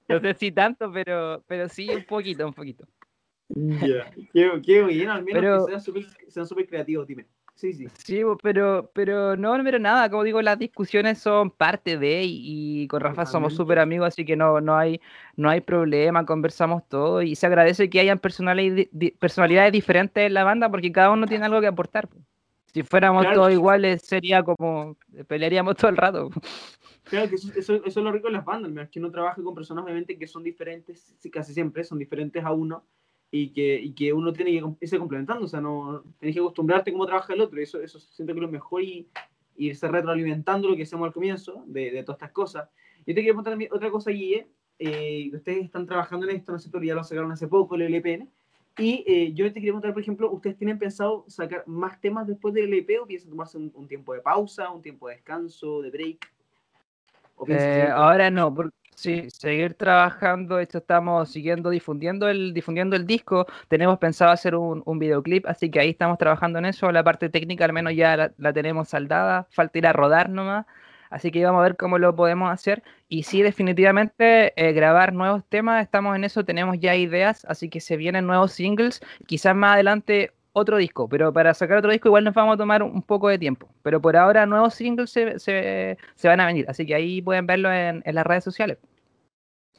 [0.08, 0.18] ¿no?
[0.20, 2.86] sé si tanto, pero, pero sí, un poquito, un poquito.
[3.54, 7.26] Ya, qué, qué bien, al menos que sean súper creativos, dime.
[7.54, 7.88] Sí, sí.
[7.98, 13.02] Sí, pero, pero no, pero nada, como digo, las discusiones son parte de, y, con
[13.02, 14.98] Rafa somos súper amigos, así que no, no, hay,
[15.36, 18.88] no hay problema, conversamos todo, y se agradece que hayan personalidades,
[19.18, 22.08] personalidades diferentes en la banda, porque cada uno tiene algo que aportar.
[22.72, 24.96] Si fuéramos todos iguales, sería como,
[25.26, 26.30] pelearíamos todo el rato.
[27.04, 29.84] Claro, que eso, eso, es lo rico de las bandas, que uno trabaje con personas
[29.84, 32.84] obviamente que son diferentes, casi siempre son diferentes a uno,
[33.30, 36.90] y que, y que uno tiene que irse complementando, o sea, no tenés que acostumbrarte
[36.90, 39.06] a cómo trabaja el otro, y eso, eso siento que es lo mejor y,
[39.56, 42.68] irse retroalimentando lo que hacemos al comienzo de, de todas estas cosas.
[43.00, 46.70] Yo te quería preguntar otra cosa, Guille, eh, ustedes están trabajando en esto, no sé,
[46.82, 48.26] ya lo sacaron hace poco, el LPN,
[48.78, 52.54] Y eh, yo te quería preguntar, por ejemplo, ¿ustedes tienen pensado sacar más temas después
[52.54, 55.90] del EP o piensan tomarse un, un tiempo de pausa, un tiempo de descanso, de
[55.90, 56.26] break?
[57.36, 62.96] ¿O piensan Eh, ahora no, por- sí, seguir trabajando, de estamos siguiendo difundiendo el, difundiendo
[62.96, 66.92] el disco, tenemos pensado hacer un, un videoclip, así que ahí estamos trabajando en eso,
[66.92, 70.66] la parte técnica al menos ya la, tenemos saldada, falta ir a rodar nomás,
[71.10, 75.44] así que vamos a ver cómo lo podemos hacer, y sí, definitivamente eh, grabar nuevos
[75.48, 79.74] temas, estamos en eso, tenemos ya ideas, así que se vienen nuevos singles, quizás más
[79.74, 83.28] adelante otro disco, pero para sacar otro disco igual nos vamos a tomar un poco
[83.28, 83.68] de tiempo.
[83.82, 88.02] Pero por ahora nuevos singles se, van a venir, así que ahí pueden verlo en
[88.04, 88.78] las redes sociales.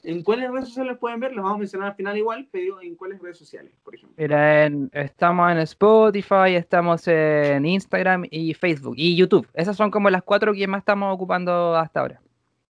[0.04, 1.34] ¿En cuáles redes sociales pueden ver?
[1.34, 4.16] Los vamos a mencionar al final igual, pero ¿en cuáles redes sociales, por ejemplo?
[4.18, 9.47] Mira, en- estamos en Spotify, estamos en Instagram y Facebook y YouTube.
[9.54, 12.22] Esas son como las cuatro que más estamos ocupando hasta ahora.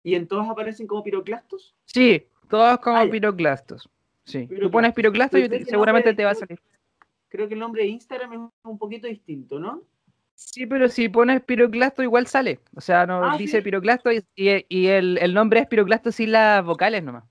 [0.03, 1.75] ¿Y en todos aparecen como piroclastos?
[1.85, 3.89] Sí, todos como Ah, piroclastos.
[4.23, 4.71] Sí, tú Piroclastos.
[4.71, 6.59] pones piroclastos y seguramente te va a salir.
[7.29, 9.83] Creo que el nombre de Instagram es un poquito distinto, ¿no?
[10.41, 12.59] Sí, pero si pones piroclasto igual sale.
[12.73, 13.63] O sea, no Ah, dice sí.
[13.63, 17.25] piroclasto y, y- y el, el nombre es piroclasto sin las vocales nomás.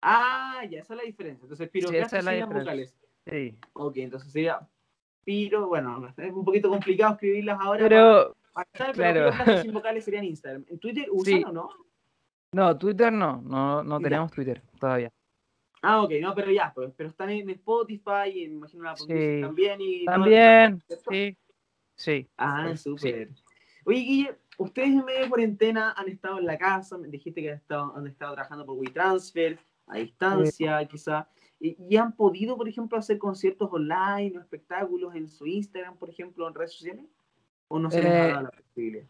[0.00, 1.42] Ah, ya, esa es la diferencia.
[1.42, 1.84] Entonces, es
[2.24, 2.94] la sin las vocales.
[3.28, 3.56] Sí.
[3.72, 4.60] Ok, entonces sería
[5.24, 7.80] piro, bueno, es un poquito complicado escribirlas ahora.
[7.88, 9.30] Pero para pactar, claro.
[9.44, 10.64] pero sin vocales serían Instagram.
[10.68, 11.44] ¿En Twitter usan Sí.
[11.44, 11.68] o no?
[12.52, 14.04] no, Twitter no, no, no Ya.
[14.04, 15.10] tenemos Twitter todavía.
[15.82, 19.40] Ah, ok, no, pero ya, pues, pero están en Spotify, imagino la Sí.
[19.42, 21.36] también y También, sí,
[21.98, 22.26] sí.
[22.38, 22.78] Ah, Sí.
[22.84, 23.28] súper.
[23.84, 27.50] Oye, Guille, ustedes en medio de cuarentena han estado en la casa, me dijiste que
[27.50, 31.28] han estado, han estado trabajando por WeTransfer, a distancia, quizá,
[31.58, 36.10] y, y han podido, por ejemplo, hacer conciertos online o espectáculos en su Instagram, por
[36.10, 37.06] ejemplo, en redes sociales?
[37.68, 39.04] ¿O no se les ha Eh, dado la posibilidad?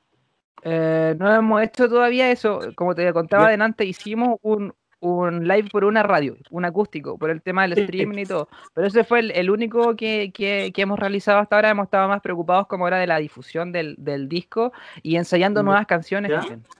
[0.62, 2.61] Eh, no hemos hecho todavía eso.
[2.74, 7.40] Como te contaba adelante, hicimos un, un live por una radio, un acústico, por el
[7.40, 8.49] tema del streaming y todo.
[8.74, 11.70] Pero ese fue el, el único que, que- que hemos realizado hasta ahora.
[11.70, 14.72] Hemos estado más preocupados como era de la difusión del, del disco
[15.03, 15.64] y ensayando Ya.
[15.64, 16.32] nuevas canciones.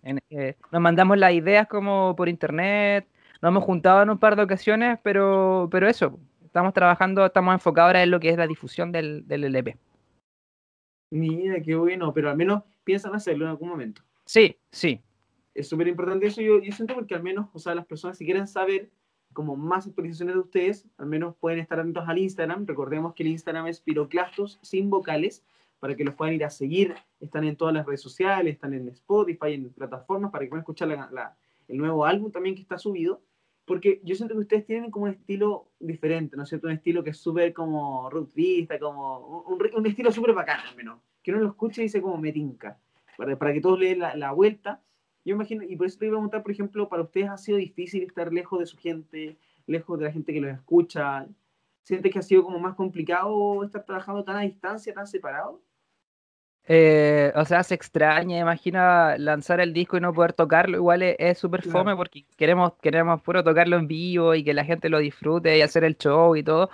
[0.03, 3.07] En- eh, nos mandamos las ideas como por internet.
[3.41, 6.19] Nos hemos juntado en un par de ocasiones, pero, pero eso.
[6.45, 9.77] Estamos trabajando, estamos enfocados ahora en lo que es la difusión del, del LP.
[11.11, 14.03] Mira, qué bueno, pero al menos piensan hacerlo en algún momento.
[14.25, 15.01] Sí, sí.
[15.55, 18.25] Es súper importante eso, yo, yo siento porque al menos, o sea, las personas si
[18.25, 18.91] quieren saber
[19.33, 23.29] como más actualizaciones de ustedes, al menos pueden estar atentos al Instagram, recordemos que el
[23.31, 25.45] Instagram es piroclastos sin vocales,
[25.81, 28.89] para que los puedan ir a seguir, están en todas las redes sociales, están en
[28.89, 31.37] Spotify, en plataformas, para que puedan escuchar la- la-
[31.69, 33.21] el nuevo álbum también que está subido,
[33.65, 36.67] porque yo siento que ustedes tienen como un estilo diferente, ¿no es cierto?
[36.67, 40.99] Un estilo que es súper como rupturista, como un, un- estilo súper bacán al menos,
[41.23, 42.79] que uno lo escucha y dice como me tinca,
[43.17, 44.81] para, para que todos le den la, la vuelta,
[45.29, 47.59] yo imagino, y por eso te iba a preguntar, por ejemplo, para ustedes ha sido
[47.59, 51.27] difícil estar lejos de su gente, lejos de la gente que los escucha.
[51.83, 55.63] ¿Sientes que ha sido como más complicado estar trabajando tan a distancia, tan separado?
[56.71, 61.39] Eh, o sea, se extraña, imagina lanzar el disco y no poder tocarlo, igual es-
[61.39, 61.79] súper Claro.
[61.79, 65.63] fome porque queremos, queremos puro tocarlo en vivo y que la gente lo disfrute y
[65.63, 66.69] hacer el show y todo,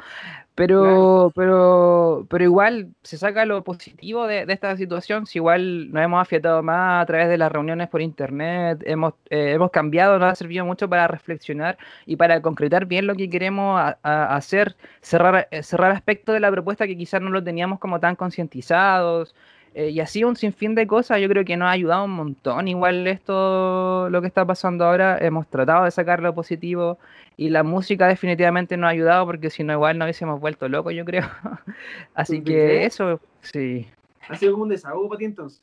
[0.55, 6.21] pero, pero, pero igual se saca lo positivo de, esta situación, si igual nos hemos
[6.21, 10.35] afiatado más a través de las reuniones por internet, hemos, eh, hemos cambiado, nos ha
[10.37, 11.77] servido mucho para reflexionar
[12.07, 16.87] y para concretar bien lo que queremos hacer, cerrar, eh, cerrar aspectos de la propuesta
[16.87, 19.35] que quizás no lo teníamos como tan concientizados.
[19.75, 22.69] Eh, y así un sinfín de cosas, yo creo que nos ha ayudado un montón.
[22.69, 26.99] Igual esto, lo que está pasando ahora, hemos tratado de sacar lo positivo
[27.37, 30.95] y la música definitivamente nos ha ayudado porque si no igual nos hubiésemos vuelto locos,
[30.95, 31.25] yo creo.
[32.15, 33.89] Así ¿Tú que eso, sí,
[34.29, 35.63] ¿Ha sido como un desahogo para ti entonces?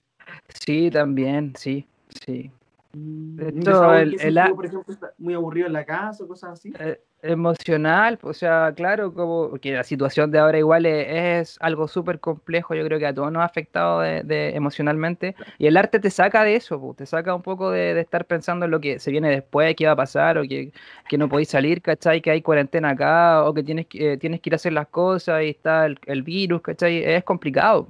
[0.50, 1.88] sí, también, sí,
[2.26, 2.52] sí.
[2.94, 5.86] Mm, De ¿Un hecho, desahogo en el- el por ejemplo, está muy aburrido en la
[5.86, 6.74] casa o cosas así?
[6.78, 11.88] Eh, emocional, o sea, claro, como que la situación de ahora igual es, es algo
[11.88, 15.78] súper complejo, yo creo que a todos nos ha afectado de, de- emocionalmente, y el
[15.78, 18.72] arte te saca de eso, po, te saca un poco de, de estar pensando en
[18.72, 20.72] lo que se viene después, qué va a pasar, o que,
[21.08, 22.22] que no podéis salir, ¿cachai?
[22.22, 24.88] Que hay cuarentena acá, o que tienes, que- eh, tienes que ir a hacer las
[24.88, 27.04] cosas y está el, el virus, ¿cachai?
[27.04, 27.88] Es complicado.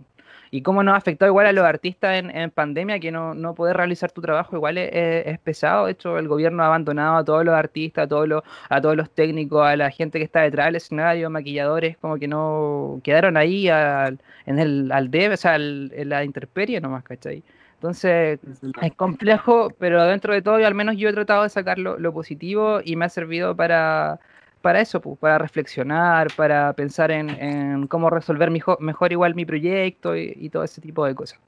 [0.53, 3.55] Y cómo nos ha afectado igual a los artistas en, en pandemia, que no, no
[3.55, 5.85] poder realizar tu trabajo igual es, es- es pesado.
[5.85, 8.97] De hecho, el gobierno ha abandonado a todos los artistas, a todos los, a todos
[8.97, 13.37] los técnicos, a la gente que está detrás del escenario, maquilladores, como que no quedaron
[13.37, 17.43] ahí al, en el, al debe, o sea, al- en la intemperie nomás, ¿cachai?
[17.75, 18.39] Entonces,
[18.79, 21.97] es complejo, pero dentro de todo, yo, al menos yo he tratado de sacar lo,
[21.97, 24.19] lo positivo y me ha servido para,
[24.61, 29.45] para eso, pues, para reflexionar, para pensar en, en cómo resolver mijo- mejor igual mi
[29.45, 31.39] proyecto y, y todo ese tipo de cosas.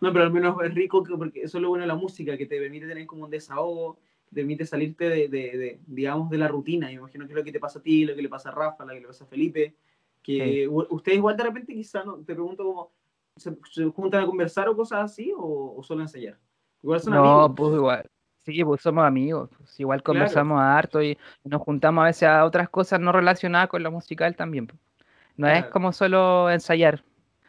[0.00, 2.36] No, pero al menos es rico que- porque eso es lo bueno de la música,
[2.36, 3.98] que te permite tener como un desahogo,
[4.32, 6.88] permite salirte de, de, de, digamos, de la rutina.
[6.88, 8.52] Me imagino que es lo que te pasa a ti, lo que le pasa a
[8.52, 9.74] Rafa, lo que le pasa a Felipe,
[10.22, 12.90] que ustedes igual de repente quizá, no, te pregunto como,
[13.36, 16.38] ¿se, ¿se, juntan a conversar o cosas así o, o solo ensayar?
[16.82, 17.52] Igual son no, amigos.
[17.56, 18.06] pues igual.
[18.44, 19.50] Sí, pues somos amigos.
[19.56, 20.76] Pues igual conversamos claro.
[20.76, 24.66] harto y nos juntamos a veces a otras cosas no relacionadas con lo musical también.
[24.66, 24.78] Pues.
[25.36, 25.66] No claro.
[25.66, 27.02] es como solo ensayar.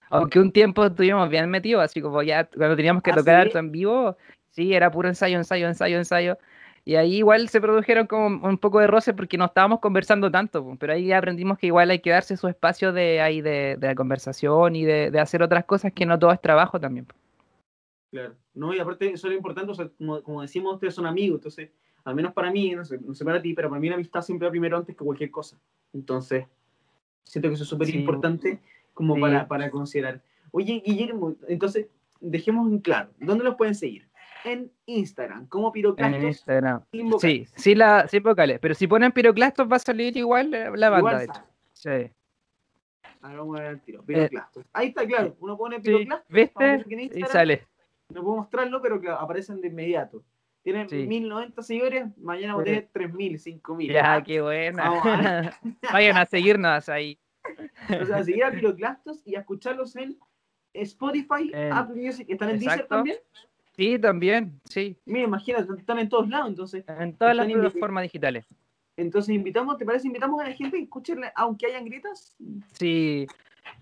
[0.10, 3.48] Aunque un tiempo estuvimos bien metidos, así como ya cuando teníamos que ¿Ah, tocar sí?
[3.48, 4.18] harto en vivo,
[4.52, 6.38] sí, era puro ensayo, ensayo, ensayo, ensayo.
[6.86, 10.64] Y ahí igual se produjeron como un poco de roce porque no estábamos conversando tanto,
[10.64, 10.78] pues.
[10.80, 14.76] pero ahí aprendimos que igual hay que darse su espacio de ahí de, de conversación
[14.76, 17.06] y de, de, hacer otras cosas que no todo es trabajo también.
[17.06, 17.20] Pues.
[18.12, 21.06] Claro, no, y aparte eso es lo importante, o sea, como, como, decimos, ustedes son
[21.06, 21.70] amigos, entonces,
[22.06, 24.22] al menos para mí, no sé, no sé para ti, pero para mí la amistad
[24.22, 25.60] siempre va primero antes que cualquier cosa.
[25.94, 26.46] Entonces,
[27.24, 27.98] siento que eso es súper sí.
[27.98, 28.62] importante
[28.94, 29.22] como sí.
[29.22, 30.22] para, para considerar.
[30.52, 31.88] Oye, Guillermo, entonces,
[32.22, 34.08] dejemos en claro, ¿dónde los pueden seguir?
[34.46, 36.22] En Instagram, como Piroclastos.
[36.22, 36.84] En Instagram.
[36.92, 37.20] Sin.
[37.20, 38.60] Sí, sí, la, sin vocales.
[38.60, 40.98] Pero si ponen Piroclastos va a salir igual la banda.
[41.00, 41.44] Igual de hecho.
[41.74, 42.12] Sí.
[43.22, 44.04] Ahora vamos a ver el tiro.
[44.04, 44.64] Piroclastos.
[44.64, 45.36] Eh, Ahí está, claro.
[45.40, 46.30] Uno pone Piroclastos.
[46.30, 47.10] ¿Viste?
[47.16, 47.66] Y sale.
[48.10, 50.24] No puedo mostrarlo, pero que aparecen de inmediato.
[50.64, 51.06] Tienen sí.
[51.06, 53.94] 1090 seguidores, mañana voy a tener 3000, 5000.
[53.94, 55.60] Ya, qué buena.
[55.94, 57.20] Vayan a seguirnos ahí.
[58.02, 60.18] O sea, a seguir a Piroclastos y a escucharlos en
[60.74, 61.52] Spotify.
[61.72, 62.26] Apple Music.
[62.30, 62.60] ¿Están en.
[62.60, 63.18] Deezer también?
[63.76, 64.98] Sí, también, sí.
[65.06, 66.86] Mira, imagínate, están en todos lados, entonces.
[66.88, 68.46] En todas las plataformas digitales.
[68.98, 70.08] Entonces invitamos, ¿te parece?
[70.08, 72.36] Invitamos a la gente a escuchen, aunque hayan grietas.
[72.74, 73.28] Sí.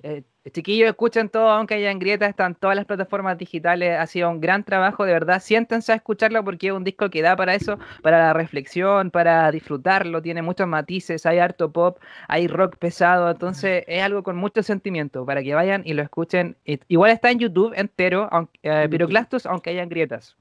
[0.06, 3.98] Eh, chiquillos, escuchen todo, aunque hayan grietas, están todas las plataformas digitales.
[3.98, 5.42] Ha sido un gran trabajo, de verdad.
[5.42, 9.50] Siéntense a escucharlo porque es un disco que da para eso, para la reflexión, para
[9.50, 10.22] disfrutarlo.
[10.22, 13.32] Tiene muchos matices, hay harto pop, hay rock pesado.
[13.32, 16.58] Entonces es algo con mucho sentimiento para que vayan y lo escuchen.
[16.90, 20.36] Igual está en YouTube entero, aunque, eh, Piroclastos, aunque hayan grietas.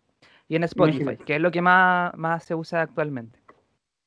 [0.48, 1.24] Y en Spotify, Imagínate.
[1.24, 3.38] que es lo que más, más se usa actualmente.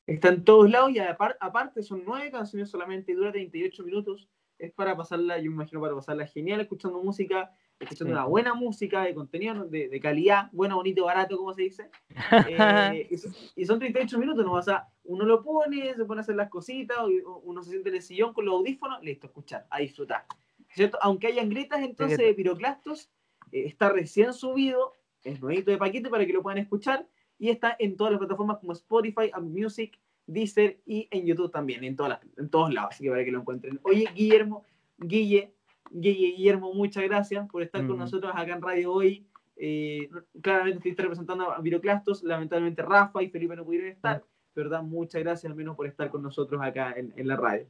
[0.06, 4.28] Está en todos lados y aparte son nueve canciones solamente, dura 38 minutos
[4.58, 8.18] es para pasarla, yo me imagino, para pasarla genial escuchando música, escuchando sí.
[8.18, 11.90] una buena música de contenido de, de, calidad, bueno, bonito, barato, como se dice.
[12.48, 14.54] Eh, y, y, son 38 minutos, ¿no?
[14.54, 16.98] O sea, uno lo pone, se pone a hacer las cositas,
[17.44, 20.26] uno se siente en el sillón con los audífonos, listo, escuchar, a disfrutar.
[20.70, 20.98] ¿Cierto?
[21.02, 23.10] Aunque hayan grietas entonces de piroclastos,
[23.52, 24.94] eh, está recién subido,
[25.24, 28.58] es nuevito de paquete para que lo puedan escuchar, y está en todas las plataformas
[28.60, 32.92] como Spotify, Apple Music, Deezer y en YouTube también, en, todas las, en todos lados,
[32.94, 33.80] así que para que lo encuentren.
[33.84, 34.66] Oye, Guillermo,
[34.98, 35.54] Guille,
[35.92, 37.88] Guille, Guillermo, muchas gracias por estar mm.
[37.88, 39.28] con nosotros acá en Radio Hoy.
[39.58, 40.10] Eh,
[40.42, 44.24] claramente estoy representando a Viroclastos, lamentablemente Rafa y Felipe no pudieron estar, mm.
[44.56, 44.84] ¿verdad?
[44.84, 47.68] Muchas gracias al menos por estar con nosotros acá en, en la radio.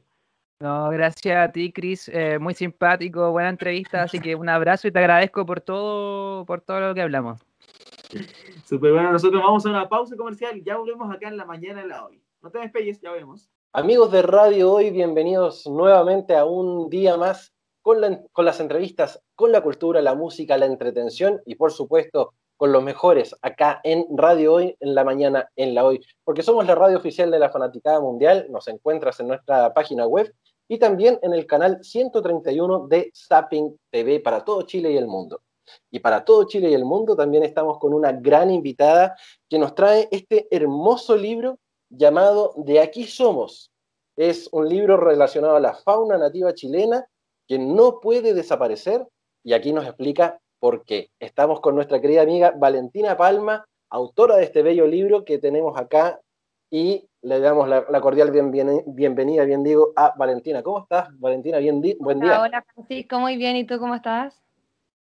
[0.58, 4.90] No, gracias a ti, Cris, eh, muy simpático, buena entrevista, así que un abrazo y
[4.90, 7.44] te agradezco por todo, por todo lo que hablamos.
[8.64, 11.82] Súper bueno, nosotros vamos a una pausa comercial y ya volvemos acá en la mañana
[11.82, 12.22] de la hoy.
[12.46, 13.50] No te despegues, ya vemos.
[13.72, 17.98] Amigos de Radio Hoy, bienvenidos nuevamente a un día más con,
[18.30, 22.84] con, las entrevistas, con la cultura, la música, la entretención y por supuesto con los
[22.84, 26.00] mejores acá en Radio Hoy, en la mañana, en la Hoy.
[26.22, 30.32] Porque somos la radio oficial de la Fanaticada Mundial, nos encuentras en nuestra página web
[30.68, 35.40] y también en el canal 131 de Zapping TV para todo Chile y el mundo.
[35.90, 39.16] Y para todo Chile y el mundo también estamos con una gran invitada
[39.48, 41.58] que nos trae este hermoso libro
[41.88, 43.70] llamado De aquí somos.
[44.16, 47.06] Es un libro relacionado a la fauna nativa chilena
[47.46, 49.06] que no puede desaparecer
[49.44, 51.10] y aquí nos explica por qué.
[51.20, 56.20] Estamos con nuestra querida amiga Valentina Palma, autora de este bello libro que tenemos acá
[56.70, 60.62] y le damos la, la cordial bien, bien, bienvenida, bien digo, a Valentina.
[60.62, 61.58] ¿Cómo estás, Valentina?
[61.58, 62.40] Bien, buen día.
[62.40, 63.56] Hola, Francisco, muy bien.
[63.56, 64.45] ¿Y tú cómo estás?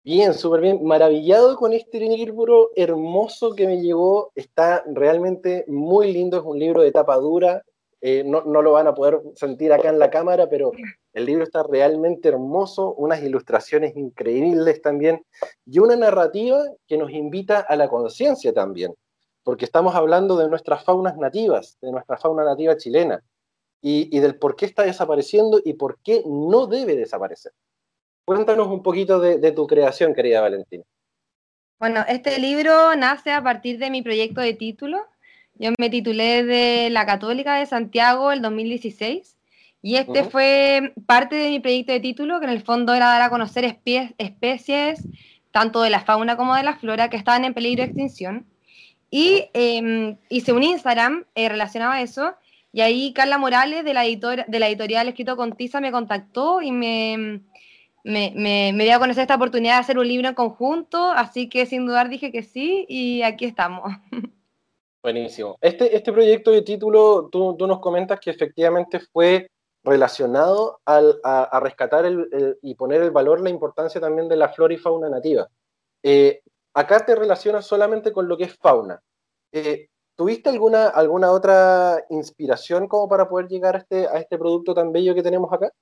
[0.06, 6.36] Bien, súper bien, maravillado con este libro hermoso que me llegó, está realmente muy lindo,
[6.36, 7.64] es un libro de tapa dura,
[8.00, 10.70] eh, no, no, lo van a poder sentir acá en la cámara, pero
[11.12, 15.26] el libro está realmente hermoso, unas ilustraciones increíbles también,
[15.64, 18.94] y una narrativa que nos invita a la conciencia también,
[19.42, 23.24] porque estamos hablando de nuestras faunas nativas, de nuestra fauna nativa chilena,
[23.82, 27.50] y, y del por qué está desapareciendo y por qué no debe desaparecer.
[28.26, 30.82] Cuéntanos un poquito de, de, tu creación, querida Valentina.
[31.78, 34.98] Bueno, este libro nace a partir de mi proyecto de título.
[35.54, 39.36] Yo me titulé de La Católica de Santiago el 2016
[39.80, 40.30] y este uh -huh.
[40.30, 43.64] fue parte de mi proyecto de título, que en el fondo era dar a conocer
[44.18, 45.06] especies,
[45.52, 48.44] tanto de la fauna como de la flora, que estaban en peligro de extinción.
[49.08, 52.34] Y eh, hice un Instagram eh, relacionado a eso
[52.72, 56.60] y ahí Carla Morales de la, editor de la editorial Escrito con Tiza me contactó
[56.60, 57.40] y me
[58.06, 61.48] me, me, me, dio a conocer esta oportunidad de hacer un libro en conjunto, así
[61.48, 63.82] que sin dudar dije que sí y aquí estamos.
[65.02, 65.56] Buenísimo.
[65.60, 69.48] Este, este proyecto de título, tú, tú nos comentas que efectivamente fue
[69.82, 74.74] relacionado al, a, rescatar el, y poner el valor, la importancia también de la flora
[74.74, 75.48] y fauna nativa.
[76.02, 76.42] Eh,
[76.74, 79.00] acá te relacionas solamente con lo que es fauna.
[79.52, 84.74] Eh, ¿Tuviste alguna, alguna otra inspiración como para poder llegar a este, a este producto
[84.74, 85.72] tan bello que tenemos acá?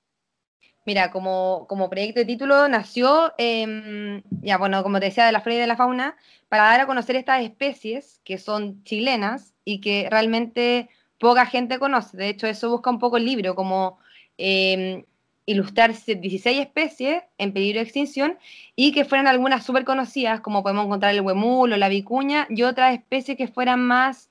[0.87, 5.41] Mira, como, como proyecto de título nació, em, ya bueno, como te decía, de la
[5.41, 6.17] flora y de la fauna,
[6.49, 12.17] para dar a conocer estas especies que son chilenas y que realmente poca gente conoce.
[12.19, 13.99] De hecho, eso busca un poco el libro, como
[14.37, 15.07] eh,
[15.47, 18.39] ilustrar 16 especies en peligro de extinción
[18.77, 22.63] y que fueran algunas súper conocidas, como podemos encontrar el huemul o la vicuña, y
[22.63, 24.31] otras especies que fueran más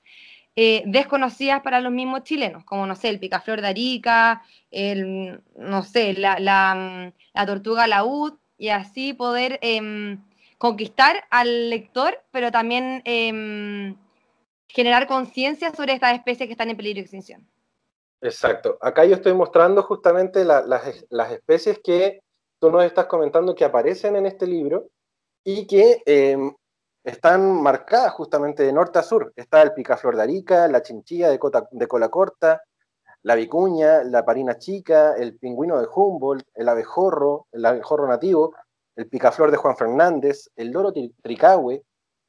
[0.56, 5.82] eh, desconocidas para los mismos chilenos, como, no sé, el picaflor de Arica, el, no
[5.82, 10.22] sé, la, la, la tortuga laúd, y así poder em,
[10.58, 13.96] conquistar al lector, pero también em,
[14.68, 17.46] generar conciencia sobre estas especies que están en peligro de extinción.
[18.20, 18.78] Exacto.
[18.80, 22.20] Acá yo estoy mostrando justamente las, especies que
[22.58, 24.88] tú nos estás comentando que aparecen en este libro
[25.44, 26.54] y que em,
[27.04, 29.32] están marcadas justamente de norte a sur.
[29.36, 31.38] Está el picaflor de Arica, la chinchilla de,
[31.70, 32.62] de cola corta,
[33.22, 38.54] la vicuña, la parina chica, el pingüino de Humboldt, el abejorro, el abejorro nativo,
[38.96, 40.92] el picaflor de Juan Fernández, el loro
[41.22, 41.82] tricahue,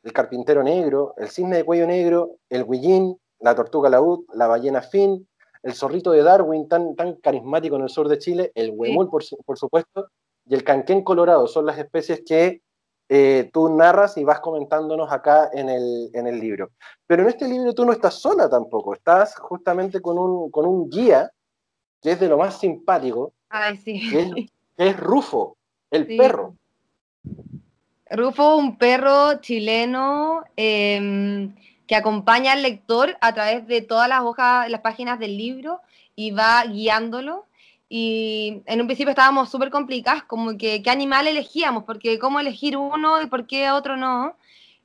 [0.04, 4.82] el carpintero negro, el cisne de cuello negro, el huillín, la tortuga laúd, la ballena
[4.82, 5.28] fin,
[5.64, 9.24] el zorrito de Darwin, tan, tan carismático en el sur de Chile, el huemul, por,
[9.58, 10.08] supuesto,
[10.46, 12.62] y el canquén colorado, son las especies que
[13.08, 16.72] eh, tú narras y vas comentándonos acá en el, en el libro.
[17.06, 20.90] Pero en este libro tú no estás sola tampoco, estás justamente con un, con un
[20.90, 21.32] guía
[22.02, 24.10] que es de lo más simpático, Ay, sí.
[24.10, 24.48] que,
[24.78, 25.58] es, Rufo,
[25.90, 26.56] el perro.
[28.10, 31.56] Rufo, un perro chileno em,
[31.88, 35.82] que acompaña al lector a través de todas las hojas, las páginas del libro
[36.16, 37.46] y va guiándolo.
[37.88, 42.78] Y en un principio estábamos súper complicadas, como que qué animal elegíamos, porque cómo elegir
[42.78, 44.36] uno y por qué otro no.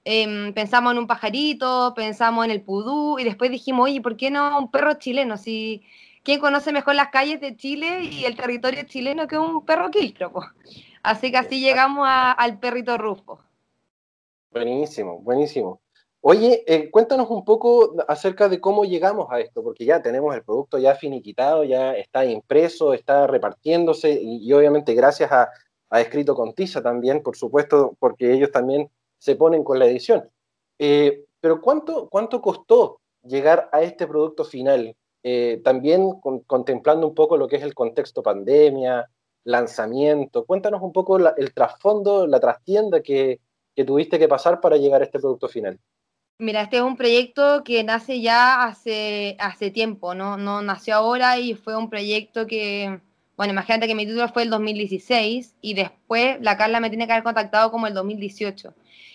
[0.04, 4.30] Em, pensamos en un pajarito, pensamos en el pudú y después dijimos, oye, ¿por qué
[4.30, 5.36] no un perro chileno?
[5.36, 5.82] Si,
[6.22, 10.32] ¿Quién conoce mejor las calles de Chile y el territorio chileno que un perro quiltro?
[11.02, 13.40] Así que así llegamos al perrito Rufo.
[14.50, 15.80] Buenísimo, buenísimo.
[16.22, 20.44] Oye, eh, cuéntanos un poco acerca de cómo llegamos a esto, porque ya tenemos el
[20.44, 25.50] producto ya finiquitado, ya está impreso, está repartiéndose y, obviamente gracias a,
[25.92, 30.30] Escrito con Tiza también, por supuesto, porque ellos también se ponen con la edición.
[30.78, 34.94] Eh, pero ¿cuánto, ¿cuánto costó llegar a este producto final?
[35.24, 39.10] Eh, también contemplando un poco lo que es el contexto pandemia,
[39.44, 40.44] lanzamiento.
[40.44, 43.40] Cuéntanos un poco el trasfondo, la trastienda que,
[43.74, 45.80] que tuviste que pasar para llegar a este producto final.
[46.40, 50.38] Mira, este es un proyecto que nace ya hace, hace tiempo, ¿no?
[50.38, 52.98] no nació ahora y fue un proyecto que,
[53.36, 57.12] bueno, imagínate que mi título fue el 2016 y después la Carla me tiene que
[57.12, 58.72] haber contactado como el 2018.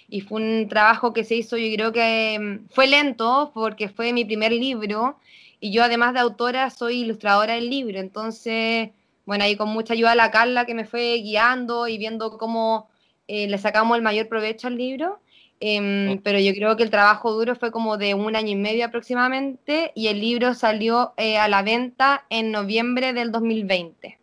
[0.07, 4.13] Y fue un trabajo que se hizo, yo creo que mm, fue lento porque fue
[4.13, 5.17] mi primer libro
[5.59, 8.91] y yo además de autora soy ilustradora del libro, entonces,
[9.26, 12.88] bueno, ahí con mucha ayuda de la Carla que me fue guiando y viendo cómo
[13.28, 15.19] eh, le sacamos el mayor provecho al libro.
[15.60, 18.86] Em, pero yo creo que el trabajo duro fue como de un año y medio
[18.86, 24.20] aproximadamente y el libro salió eh, a la venta en noviembre del 2020.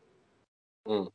[0.85, 1.07] Mm,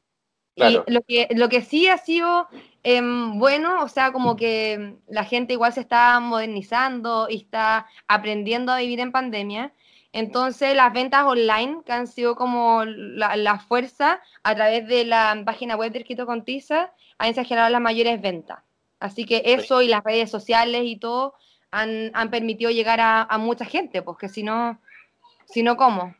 [0.55, 2.47] y lo que, lo que sí ha sido
[2.83, 8.71] em, bueno, o sea, como que la gente igual se está modernizando y está aprendiendo
[8.71, 9.71] a vivir en pandemia.
[10.13, 15.43] Entonces, las ventas online, que han sido como la, la fuerza a través de la
[15.45, 18.66] página web de Escrito con Tiza, han generado las mayores ventas.
[18.99, 21.33] Así que eso y las redes sociales y todo
[21.71, 24.79] han, permitido llegar a, mucha gente, porque si no,
[25.45, 26.15] si no, ¿cómo?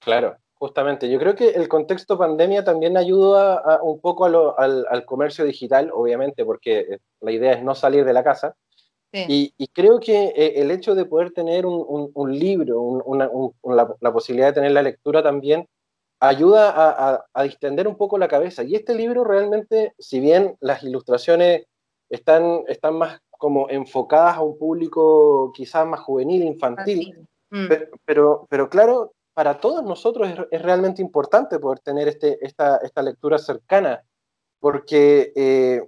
[0.00, 1.10] Claro, justamente.
[1.10, 6.98] Yo creo que el contexto pandemia también ayuda un poco al, comercio digital, obviamente, porque
[7.20, 8.56] la idea es no salir de la casa.
[9.14, 13.04] Y, creo que eh, el hecho de poder tener un, libro,
[14.00, 15.68] la, posibilidad de tener la lectura también,
[16.18, 18.62] ayuda a, a, distender un poco la cabeza.
[18.62, 21.66] Y este libro realmente, si bien las ilustraciones
[22.12, 27.26] están, están más como enfocadas a un público quizás más juvenil, infantil.
[27.50, 27.66] Mm.
[28.04, 33.38] Pero, pero, claro, para todos nosotros es, realmente importante poder tener este, esta, esta lectura
[33.38, 34.04] cercana,
[34.60, 35.82] porque eh,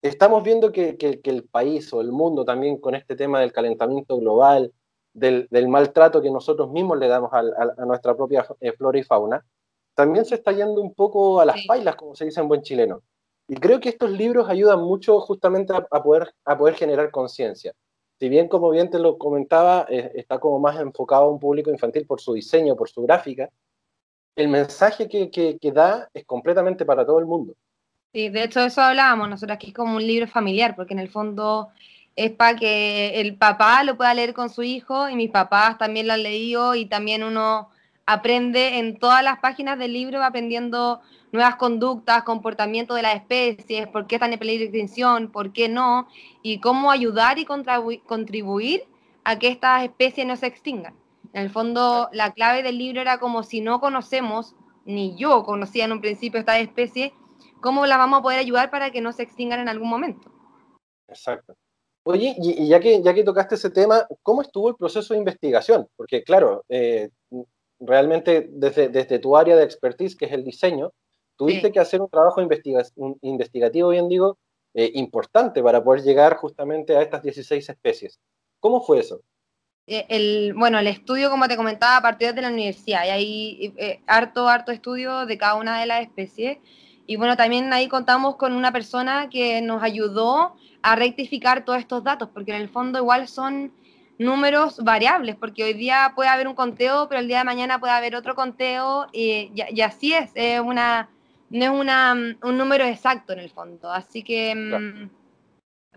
[0.00, 4.16] estamos viendo que, que, el país o el mundo también con este tema del calentamiento
[4.16, 4.72] global,
[5.12, 9.02] del, del maltrato que nosotros mismos le damos a, a, nuestra propia eh, flora y
[9.02, 9.44] fauna,
[9.94, 13.02] también se está yendo un poco a las pailas, como se dice en buen chileno.
[13.48, 17.72] Y creo que estos libros ayudan mucho justamente a, poder, a poder generar conciencia.
[18.18, 21.70] si bien como bien te lo comentaba, eh, está como más enfocado a un público
[21.70, 23.50] infantil por su diseño, por su gráfica,
[24.34, 27.54] el mensaje que, que, que da es completamente para todo el mundo.
[28.12, 31.68] Sí, de hecho eso hablábamos nosotros aquí como un libro familiar, porque en el fondo
[32.16, 36.06] es para que el papá lo pueda leer con su hijo y mis papás también
[36.06, 37.68] lo han leído y también uno
[38.06, 41.00] aprende en todas las páginas del libro, aprendiendo
[41.32, 45.68] nuevas conductas, comportamiento de las especies, por qué están en peligro de extinción, por qué
[45.68, 46.08] no,
[46.42, 48.84] y cómo ayudar y contribuir
[49.24, 50.94] a que estas especies no se extingan.
[51.32, 54.54] En el fondo, la clave del libro era como si no conocemos,
[54.84, 57.12] ni yo conocía en un principio esta especie,
[57.60, 60.30] ¿cómo la vamos a poder ayudar para que no se extingan en algún momento?
[61.08, 61.56] Exacto.
[62.04, 65.88] Oye, y, ya, que, ya que tocaste ese tema, ¿cómo estuvo el proceso de investigación?
[65.96, 67.10] Porque claro, eh,
[67.80, 70.92] realmente desde, desde tu área de expertise, que es el diseño,
[71.36, 74.38] tuviste que hacer un trabajo investigativo, bien digo,
[74.74, 78.18] eh, importante para poder llegar justamente a estas 16 especies.
[78.60, 79.20] ¿Cómo fue eso?
[79.86, 84.02] Eh, el, bueno, el estudio, como te comentaba, a partir de la universidad, y hay
[84.06, 86.58] harto, harto estudio de cada una de las especies.
[87.06, 92.02] Y bueno, también ahí contamos con una persona que nos ayudó a rectificar todos estos
[92.02, 93.72] datos, porque en el fondo igual son
[94.18, 97.92] números variables, porque hoy día puede haber un conteo, pero el día de mañana puede
[97.92, 99.52] haber otro conteo, y,
[99.82, 101.08] así es, es una,
[101.50, 103.90] no es una, un número exacto en el fondo.
[103.90, 105.10] Así que mm,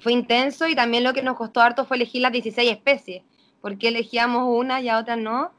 [0.02, 3.24] fue intenso y también lo que nos costó harto fue elegir las 16 especies,
[3.62, 5.52] porque elegíamos una y a otras no,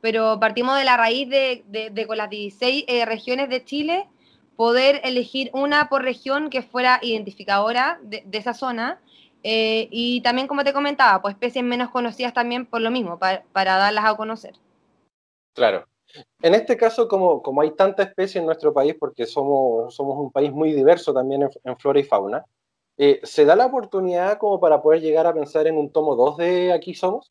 [0.00, 4.06] pero partimos de la raíz de, de, con las 16 eh, regiones de Chile
[4.58, 9.00] poder elegir una por región que fuera identificadora de, esa zona.
[9.42, 13.44] Eh, y también, como te comentaba, pues especies menos conocidas también por lo mismo, para,
[13.52, 14.54] darlas a conocer.
[15.54, 15.86] Claro.
[16.42, 20.32] En este caso, como, como hay tanta especie en nuestro país, porque somos, somos un
[20.32, 22.44] país muy diverso también en, flora y fauna,
[22.96, 26.38] eh, ¿se da la oportunidad como para poder llegar a pensar en un tomo 2
[26.38, 27.30] de Aquí Somos?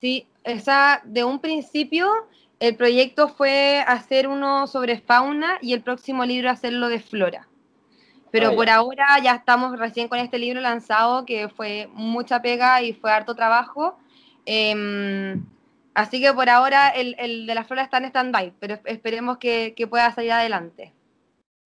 [0.00, 2.08] Sí, esa, de un principio
[2.60, 7.49] el proyecto fue hacer uno sobre fauna y el próximo libro hacerlo de flora.
[8.30, 12.82] Pero ah, por ahora ya estamos recién con este libro lanzado, que fue mucha pega
[12.82, 13.98] y fue harto trabajo.
[14.46, 15.44] Em,
[15.94, 20.12] así que por ahora el, de la flora está en stand-by, pero esperemos que, pueda
[20.12, 20.94] salir adelante.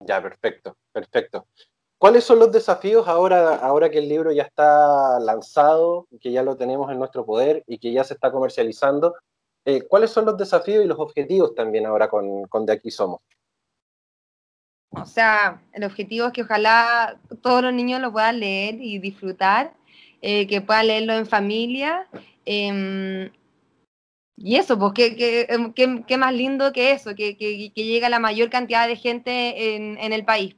[0.00, 1.46] Ya, perfecto, perfecto.
[1.98, 6.56] ¿Cuáles son los desafíos ahora, ahora que el libro ya está lanzado, que ya lo
[6.56, 9.14] tenemos en nuestro poder y que ya se está comercializando?
[9.64, 13.20] Eh, ¿cuáles son los desafíos y los objetivos también ahora con, con De Aquí Somos?
[14.96, 19.74] O sea, el objetivo es que ojalá todos los niños lo puedan leer y disfrutar,
[20.22, 22.06] eh, que puedan leerlo en familia.
[22.44, 23.30] Em,
[24.36, 28.18] y eso, pues, ¿qué, em, qué, qué, más lindo que eso, que, que, llega la
[28.18, 30.56] mayor cantidad de gente en, en el país.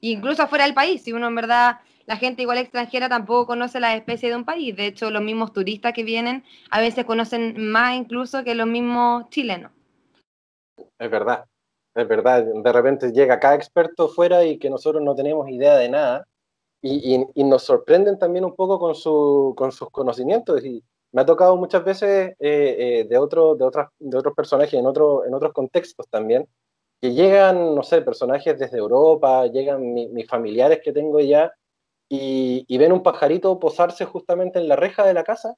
[0.00, 3.96] Incluso afuera del país, si uno en verdad la gente igual extranjera tampoco conoce las
[3.96, 4.74] especies de un país.
[4.76, 9.28] De hecho, los mismos turistas que vienen a veces conocen más incluso que los mismos
[9.30, 9.72] chilenos.
[10.98, 11.44] Es verdad,
[11.96, 12.44] es verdad.
[12.44, 16.26] De repente llega cada experto fuera y que nosotros no tenemos idea de nada
[16.82, 20.64] y, nos sorprenden también un poco con, su, con sus conocimientos.
[20.64, 20.82] Y
[21.12, 24.86] me ha tocado muchas veces eh, eh, de, otro, de, otras, de otros personajes en,
[24.86, 26.46] otro, en otros contextos también,
[27.00, 31.52] que llegan, no sé, personajes desde Europa, llegan mis familiares que tengo ya
[32.08, 35.56] y, ven un pajarito posarse justamente en la reja de la casa,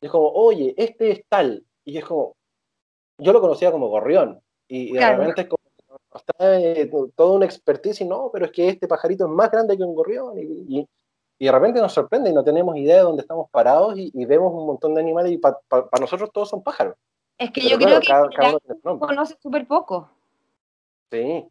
[0.00, 2.36] y es como, oye, este es tal, y es como,
[3.20, 5.57] yo lo conocía como gorrión, y, realmente es como,
[6.18, 9.76] está eh, todo un expertise, y no, pero es que este pajarito es más grande
[9.76, 10.86] que un gorrión, y,
[11.40, 14.66] de repente nos sorprende y no tenemos idea de dónde estamos parados y, vemos un
[14.66, 15.60] montón de animales y para
[16.00, 16.96] nosotros todos son pájaros.
[17.38, 18.28] Es que yo creo que cada,
[18.98, 20.10] conoce súper poco.
[21.12, 21.48] Sí,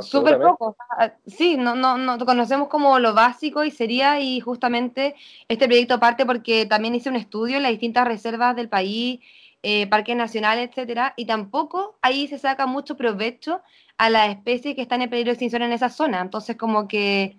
[0.00, 0.76] Súper poco.
[1.26, 5.14] Sí, no, no, no conocemos como lo básico y sería, y justamente
[5.48, 9.20] este proyecto parte porque también hice un estudio en las distintas reservas del país,
[9.62, 13.62] eh, parques nacionales, etcétera, y tampoco ahí se saca mucho provecho
[13.98, 16.20] a las especies que están en peligro de extinción en esa zona.
[16.20, 17.38] Entonces, como que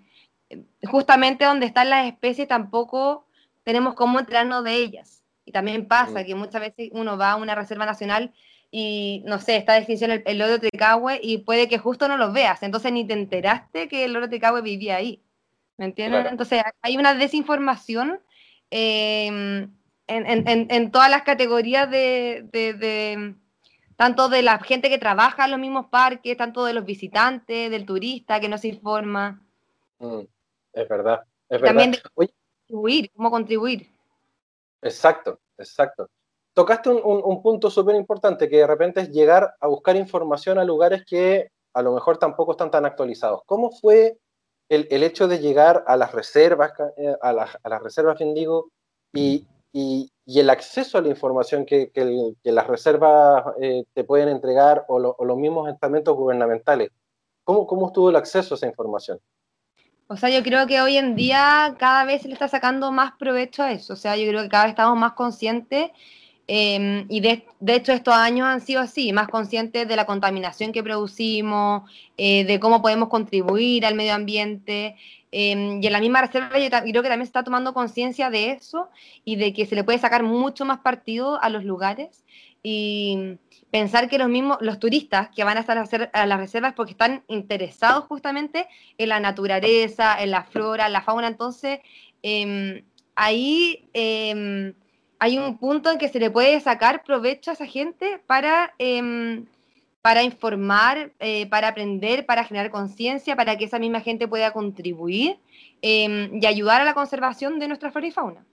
[0.49, 3.26] eh, justamente donde están las especies tampoco
[3.64, 5.23] tenemos cómo enterarnos de ellas.
[5.45, 6.26] Y también pasa mm.
[6.26, 8.34] que muchas veces uno va a una reserva nacional
[8.72, 12.18] y no sé, está de extinción el, el loro tricahue y puede que justo no
[12.18, 15.23] lo veas, entonces ni te enteraste que el loro tricahue vivía ahí.
[15.77, 16.26] ¿Me entiendes?
[16.30, 18.19] Entonces hay una desinformación
[18.72, 19.72] em,
[20.08, 23.36] en, todas las categorías de,
[23.96, 27.86] tanto de la gente que trabaja en los mismos parques, tanto de los visitantes, del
[27.86, 29.42] turista que no se informa.
[30.00, 30.22] Mm,
[30.74, 33.90] es verdad, es También de contribuir, cómo contribuir.
[34.82, 36.10] Exacto, exacto
[36.58, 41.06] tocaste un, punto súper importante, que de repente es llegar a buscar información a lugares
[41.06, 43.42] que a lo mejor tampoco están tan actualizados.
[43.46, 44.18] ¿Cómo fue
[44.68, 48.72] el, hecho de llegar a las reservas, eh, a, las, reservas, bien digo,
[49.73, 51.91] y, el acceso a la información que,
[52.44, 56.89] las reservas eh, te pueden entregar o, los mismos estamentos gubernamentales.
[57.44, 59.19] ¿Cómo, ¿Cómo estuvo el acceso a esa información?
[60.10, 63.11] O sea, yo creo que hoy en día cada vez se le está sacando más
[63.19, 63.94] provecho a eso.
[63.94, 65.91] O sea, yo creo que cada vez estamos más conscientes
[66.48, 70.81] em, y de, hecho estos años han sido así, más conscientes de la contaminación que
[70.81, 71.84] producimos,
[72.18, 74.95] eh, de cómo podemos contribuir al medio ambiente.
[75.32, 78.52] Em, y en la misma reserva yo creo que también se está tomando conciencia de
[78.52, 78.90] eso
[79.26, 82.24] y de que se le puede sacar mucho más partido a los lugares
[82.64, 83.38] y
[83.70, 87.24] pensar que los mismos, los turistas que van a estar a, las reservas porque están
[87.28, 88.68] interesados justamente
[88.98, 91.80] en la naturaleza, en la flora, en la fauna, entonces
[92.24, 92.84] em,
[93.16, 94.74] ahí em,
[95.20, 98.74] hay un punto en que se le puede sacar provecho a esa gente para
[100.02, 105.40] para informar, eh, para aprender, para generar conciencia, para que esa misma gente pueda contribuir
[105.82, 108.45] em, y ayudar a la conservación de nuestra flora y fauna.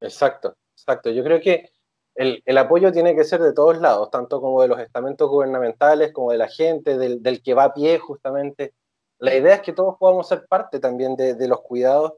[0.00, 1.10] Exacto, exacto.
[1.10, 1.70] Yo creo que
[2.14, 6.12] el, el, apoyo tiene que ser de todos lados, tanto como de los estamentos gubernamentales,
[6.12, 8.74] como de la gente, del, del que va a pie justamente.
[9.18, 12.14] La idea es que todos podamos ser parte también de, de los cuidados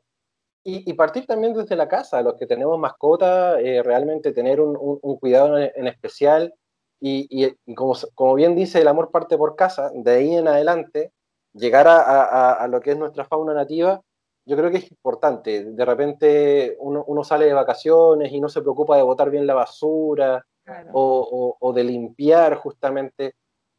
[0.62, 4.77] y, y, partir también desde la casa, los que tenemos mascota, eh, realmente tener un,
[4.79, 6.55] un, cuidado en, especial
[7.01, 11.13] y, como, como, bien dice, el amor parte por casa, de ahí en adelante,
[11.55, 14.03] llegar a, a, lo que es nuestra fauna nativa,
[14.47, 15.65] yo creo que es importante.
[15.65, 19.55] De repente uno, uno sale de vacaciones y no se preocupa de botar bien la
[19.55, 20.45] basura
[20.93, 23.35] o, o, de limpiar justamente,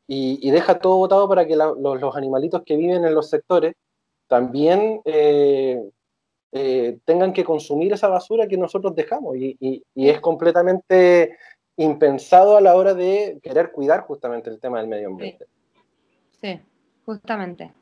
[0.08, 3.76] y, y, deja todo botado para que los, los, animalitos que viven en los sectores
[4.28, 5.82] también eh,
[6.52, 9.38] eh, tengan que consumir esa basura que nosotros dejamos.
[9.38, 11.38] Y, y, y es completamente
[11.82, 15.46] impensado a la hora de querer cuidar justamente el tema del medio ambiente.
[16.42, 16.60] Sí,
[17.06, 17.74] justamente.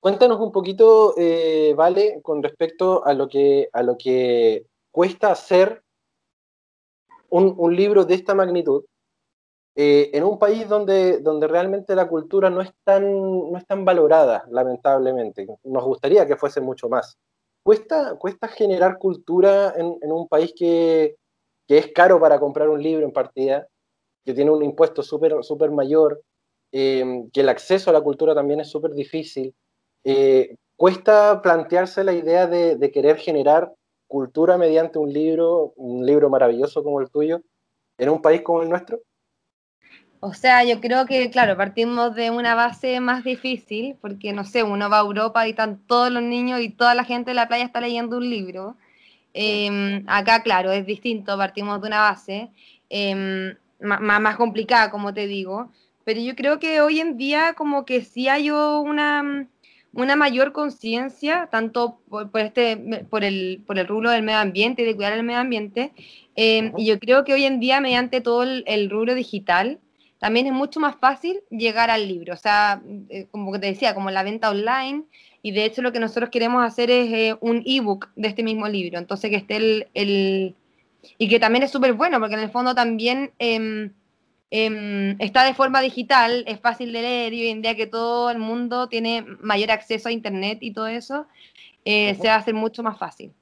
[0.00, 5.82] Cuéntanos un poquito, eh, Vale, con respecto a lo que, a lo que cuesta hacer
[7.30, 8.84] un, un libro de esta magnitud
[9.80, 13.84] eh, en un país donde, donde realmente la cultura no es, tan, no es tan
[13.84, 15.46] valorada, lamentablemente.
[15.62, 17.16] Nos gustaría que fuese mucho más.
[17.62, 21.16] ¿Cuesta, cuesta generar cultura en, en un país que,
[21.68, 23.68] que es caro para comprar un libro en partida,
[24.24, 26.22] que tiene un impuesto súper super mayor,
[26.72, 29.54] eh, que el acceso a la cultura también es súper difícil.
[30.02, 33.72] Eh, cuesta plantearse la idea de, querer generar
[34.06, 37.42] cultura mediante un libro, un libro maravilloso como el tuyo,
[37.98, 39.00] en un país como el nuestro.
[40.20, 44.62] O sea, yo creo que, claro, partimos de una base más difícil, porque, no sé,
[44.62, 47.46] uno va a Europa y están todos los niños y toda la gente de la
[47.46, 48.76] playa está leyendo un libro.
[49.34, 52.50] Eh, acá, claro, es distinto, partimos de una base
[52.90, 55.70] eh, más, más, complicada, como te digo,
[56.04, 59.46] pero yo creo que hoy en día como que sí hay una,
[59.92, 62.76] una mayor conciencia, tanto por, por, este,
[63.10, 65.92] por, el, por el rubro del medio ambiente y de cuidar el medio ambiente,
[66.34, 69.80] eh, y yo creo que hoy en día, mediante todo el, el rubro digital,
[70.18, 72.34] también es mucho más fácil llegar al libro.
[72.34, 75.04] O sea, eh, como te decía, como la venta online,
[75.48, 78.68] y de hecho lo que nosotros queremos hacer es eh, un ebook de este mismo
[78.68, 79.88] libro, entonces que esté el...
[79.94, 80.54] el
[81.16, 83.90] y que también es súper bueno, porque en el fondo también eh,
[84.50, 88.30] eh, está de forma digital, es fácil de leer y hoy en día que todo
[88.30, 91.26] el mundo tiene mayor acceso a Internet y todo eso,
[91.84, 93.32] eh, se va a hacer mucho más fácil.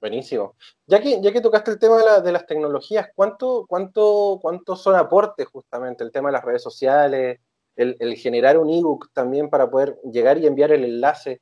[0.00, 0.54] Buenísimo.
[0.86, 4.76] Ya que, ya que tocaste el tema de, la, de las tecnologías, ¿cuánto, cuánto, ¿cuánto
[4.76, 7.38] son aportes justamente el tema de las redes sociales,
[7.76, 11.40] el, el generar un ebook también para poder llegar y enviar el enlace.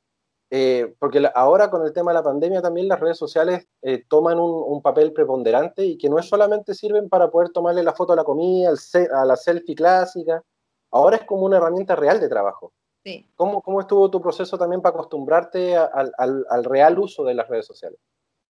[0.51, 4.05] Eh, porque la, ahora con el tema de la pandemia también las redes sociales eh,
[4.07, 7.93] toman un, un, papel preponderante y que no es solamente sirven para poder tomarle la
[7.93, 8.71] foto a la comida,
[9.13, 10.43] a la selfie clásica,
[10.91, 12.73] ahora es como una herramienta real de trabajo.
[13.03, 13.27] Sí.
[13.35, 17.65] ¿Cómo, ¿Cómo estuvo tu proceso también para acostumbrarte al, al real uso de las redes
[17.65, 17.99] sociales?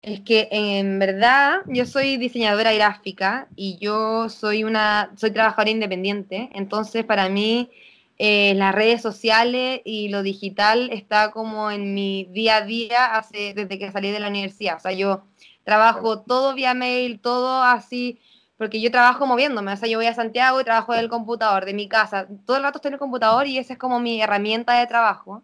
[0.02, 6.50] Es que en verdad yo soy diseñadora gráfica y yo soy una soy trabajadora independiente,
[6.54, 7.70] entonces para mí
[8.18, 13.54] eh, las redes sociales y lo digital está como en mi día a día hace,
[13.54, 14.78] desde que salí de la universidad.
[14.78, 15.24] O sea, yo
[15.64, 18.20] trabajo todo vía mail, todo así,
[18.58, 19.74] porque yo trabajo moviéndome.
[19.74, 22.28] O sea, yo voy a Santiago y trabajo del computador, de mi casa.
[22.46, 25.44] Todo el rato estoy en el computador y esa es como mi herramienta de trabajo.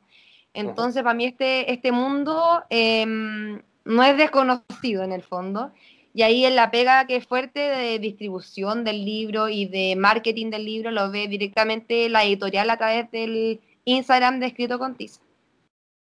[0.53, 2.63] Entonces, para mí este, este mundo...
[2.69, 5.71] Eh, no es desconocido en el fondo.
[6.13, 10.49] Y ahí en la pega que es fuerte de distribución del libro y de marketing
[10.49, 15.21] del libro lo ve directamente la editorial a través del Instagram de Escrito con Tiza.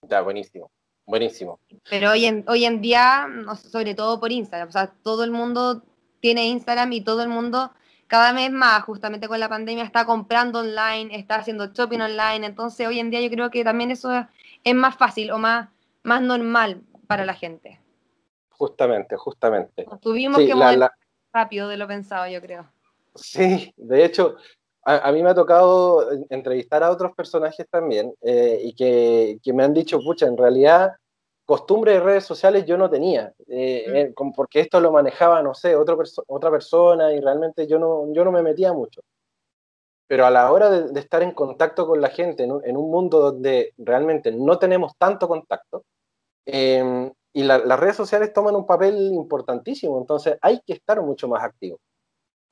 [0.08, 0.70] Ya, buenísimo,
[1.06, 1.60] buenísimo.
[1.90, 3.28] Pero hoy en, hoy en día,
[3.72, 5.82] sobre todo por Instagram, o sea, todo el mundo
[6.20, 7.72] tiene Instagram y todo el mundo
[8.06, 12.46] cada vez más, justamente con la pandemia, está comprando online, está haciendo shopping online.
[12.46, 14.26] Entonces, hoy en día yo creo que también eso es,
[14.64, 15.70] es más fácil o más,
[16.04, 17.80] más normal para la gente.
[18.50, 19.86] Justamente, justamente.
[20.02, 20.90] Tuvimos que mover
[21.34, 22.66] rápido de lo pensado, yo creo.
[23.16, 24.36] Sí, de hecho,
[24.84, 29.64] a, mí me ha tocado entrevistar a otros personajes también eh, y que, que, me
[29.64, 30.94] han dicho, pucha, en realidad
[31.46, 33.96] costumbre de redes sociales yo no tenía, eh, mm.
[33.96, 38.26] eh, porque esto lo manejaba, no sé, otro otra persona y realmente yo no, yo
[38.26, 39.02] no me metía mucho.
[40.08, 43.74] Pero a la hora de, estar en contacto con la gente en un, mundo donde
[43.78, 45.84] realmente no tenemos tanto contacto,
[46.46, 51.44] em, y las redes sociales toman un papel importantísimo, entonces hay que estar mucho más
[51.44, 51.80] activo.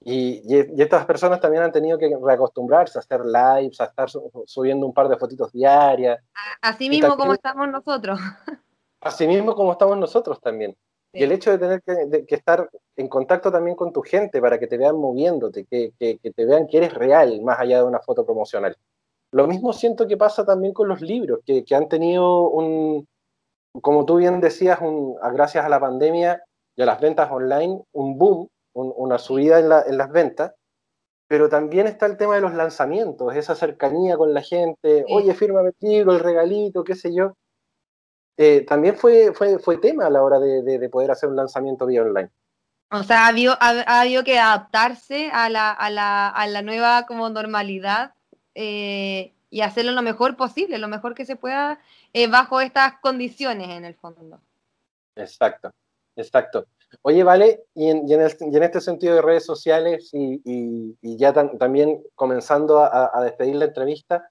[0.06, 4.86] Y, y, estas personas también han tenido que reacostumbrarse a hacer lives, a estar subiendo
[4.86, 6.20] un par de fotitos diarias.
[6.62, 8.20] Así mismo como estamos nosotros.
[9.00, 10.76] Así mismo como estamos nosotros también.
[11.14, 11.84] Y el hecho de tener
[12.26, 16.46] que, estar en contacto también con tu gente para que te vean moviéndote, que, te
[16.46, 18.76] vean que eres real más allá de una foto promocional.
[19.32, 23.08] Lo mismo siento que pasa también con los libros, que, han tenido un,
[23.82, 26.44] como tú bien decías, un, gracias a la pandemia
[26.76, 30.54] y a las ventas online, un boom, una subida en, en las ventas,
[31.28, 35.70] pero también está el tema de los lanzamientos, esa cercanía con la gente, oye, fírmame
[35.70, 37.36] el libro, el regalito, qué sé yo.
[38.38, 42.02] Eh, también fue, fue, fue tema a la hora de, poder hacer un lanzamiento vía
[42.02, 42.30] online.
[42.92, 47.06] O sea, ha habido, ha, habido que adaptarse a la, a, la, a la, nueva
[47.08, 48.14] como normalidad
[48.54, 51.80] eh, y hacerlo lo mejor posible, lo mejor que se pueda
[52.14, 54.40] eh, bajo estas condiciones en el fondo.
[55.16, 55.72] Exacto,
[56.16, 56.66] exacto.
[57.02, 62.04] Oye, vale, y en, y en, este sentido de redes sociales y, y, ya también
[62.14, 64.30] comenzando a, a despedir la entrevista,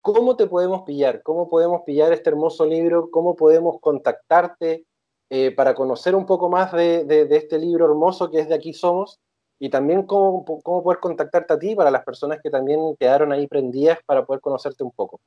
[0.00, 1.22] ¿Cómo te podemos pillar?
[1.22, 3.10] ¿Cómo podemos pillar este hermoso libro?
[3.10, 4.86] ¿Cómo podemos contactarte
[5.28, 9.20] eh, para conocer un poco más de, este libro hermoso que es De aquí somos?
[9.58, 13.46] Y también cómo, cómo poder contactarte a ti para las personas que también quedaron ahí
[13.48, 15.20] prendidas para poder conocerte un poco.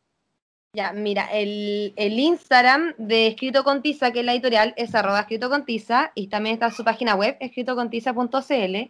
[0.73, 5.49] Ya, mira, el, Instagram de Escrito con Tiza, que es la editorial, es arroba escrito
[5.49, 8.89] con tiza, y también está su página web, escritocontiza.cl.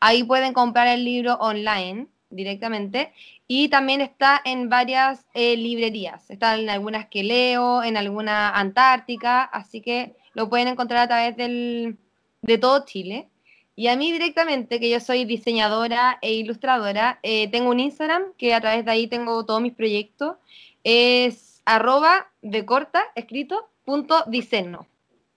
[0.00, 3.12] Ahí pueden comprar el libro online directamente
[3.46, 6.28] y también está en varias eh, librerías.
[6.30, 11.36] Está en algunas que leo, en alguna Antártica, así que lo pueden encontrar a través
[11.36, 11.96] del,
[12.42, 13.28] de todo Chile.
[13.76, 18.52] Y a mí directamente, que yo soy diseñadora e ilustradora, eh, tengo un Instagram que
[18.52, 20.36] a través de ahí tengo todos mis proyectos.
[20.84, 24.86] Es arroba de corta, escrito, punto diseño,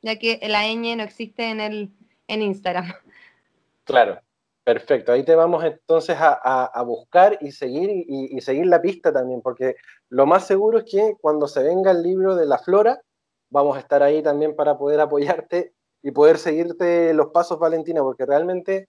[0.02, 1.90] ya que la ñ no existe en, el,
[2.28, 2.94] en Instagram.
[3.84, 4.20] Claro,
[4.64, 9.76] Perfecto, ahí te vamos entonces a, buscar y seguir y, seguir la pista también, porque
[10.08, 13.02] lo más seguro es que cuando se venga el libro de la flora,
[13.50, 18.26] vamos a estar ahí también para poder apoyarte y poder seguirte los pasos, Valentina, porque
[18.26, 18.88] realmente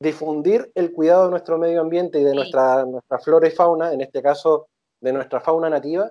[0.00, 4.00] difundir el cuidado de nuestro medio ambiente y de nuestra, nuestra flora y fauna, en
[4.00, 4.68] este caso
[5.02, 6.10] de nuestra fauna nativa,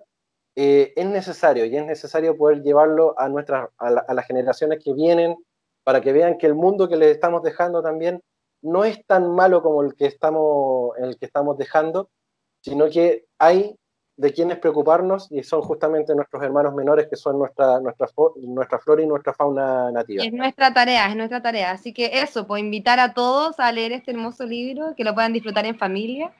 [0.55, 5.35] eh, es necesario y es necesario poder llevarlo a, nuestras, a las generaciones que vienen
[5.83, 8.21] para que vean que el mundo que les estamos dejando también
[8.61, 12.09] no es tan malo como el que estamos, el que estamos dejando,
[12.61, 13.75] sino que hay
[14.17, 19.01] de quienes preocuparnos y son justamente nuestros hermanos menores que son nuestra, nuestra, nuestra flora
[19.01, 20.23] y nuestra fauna nativa.
[20.23, 21.71] Es nuestra tarea, es nuestra tarea.
[21.71, 25.33] Así que eso, pues invitar a todos a leer este hermoso libro, que lo puedan
[25.33, 26.31] disfrutar en familia.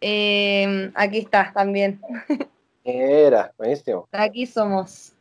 [0.00, 2.00] Eh, aquí está también.
[2.84, 4.08] Era, buenísimo.
[4.10, 5.12] De aquí somos.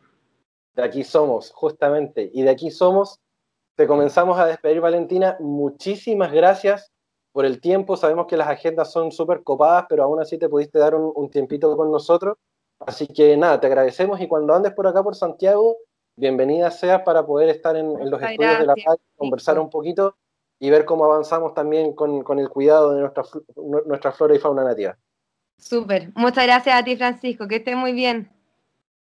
[0.73, 2.30] De aquí somos, justamente.
[2.34, 3.19] Y de aquí somos
[3.80, 5.38] te comenzamos a despedir, Valentina.
[5.39, 6.91] Muchísimas gracias
[7.31, 7.95] por el tiempo.
[7.95, 11.77] Sabemos que las agendas son súper copadas, pero aún así te pudiste dar un, tiempito
[11.77, 12.35] con nosotros.
[12.80, 15.77] Así que nada, te agradecemos y cuando andes por acá por Santiago,
[16.18, 20.18] bienvenida seas para poder estar en, los estudios de la paz, conversar un poquito
[20.60, 23.23] y ver cómo avanzamos también con, con el cuidado de nuestra,
[23.86, 24.98] nuestra flora y fauna nativa.
[25.57, 26.11] Súper.
[26.15, 27.48] Muchas gracias a ti, Francisco.
[27.48, 28.31] Que estés muy bien.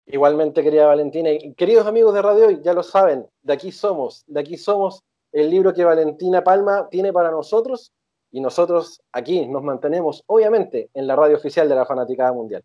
[0.07, 1.31] Igualmente, querida Valentina.
[1.31, 5.03] Y queridos amigos de Radio Hoy, ya lo saben, de aquí somos, de aquí somos
[5.33, 7.93] el libro que Valentina Palma tiene para nosotros
[8.31, 12.63] y nosotros aquí nos mantenemos, obviamente, en la radio oficial de la Fanaticada Mundial.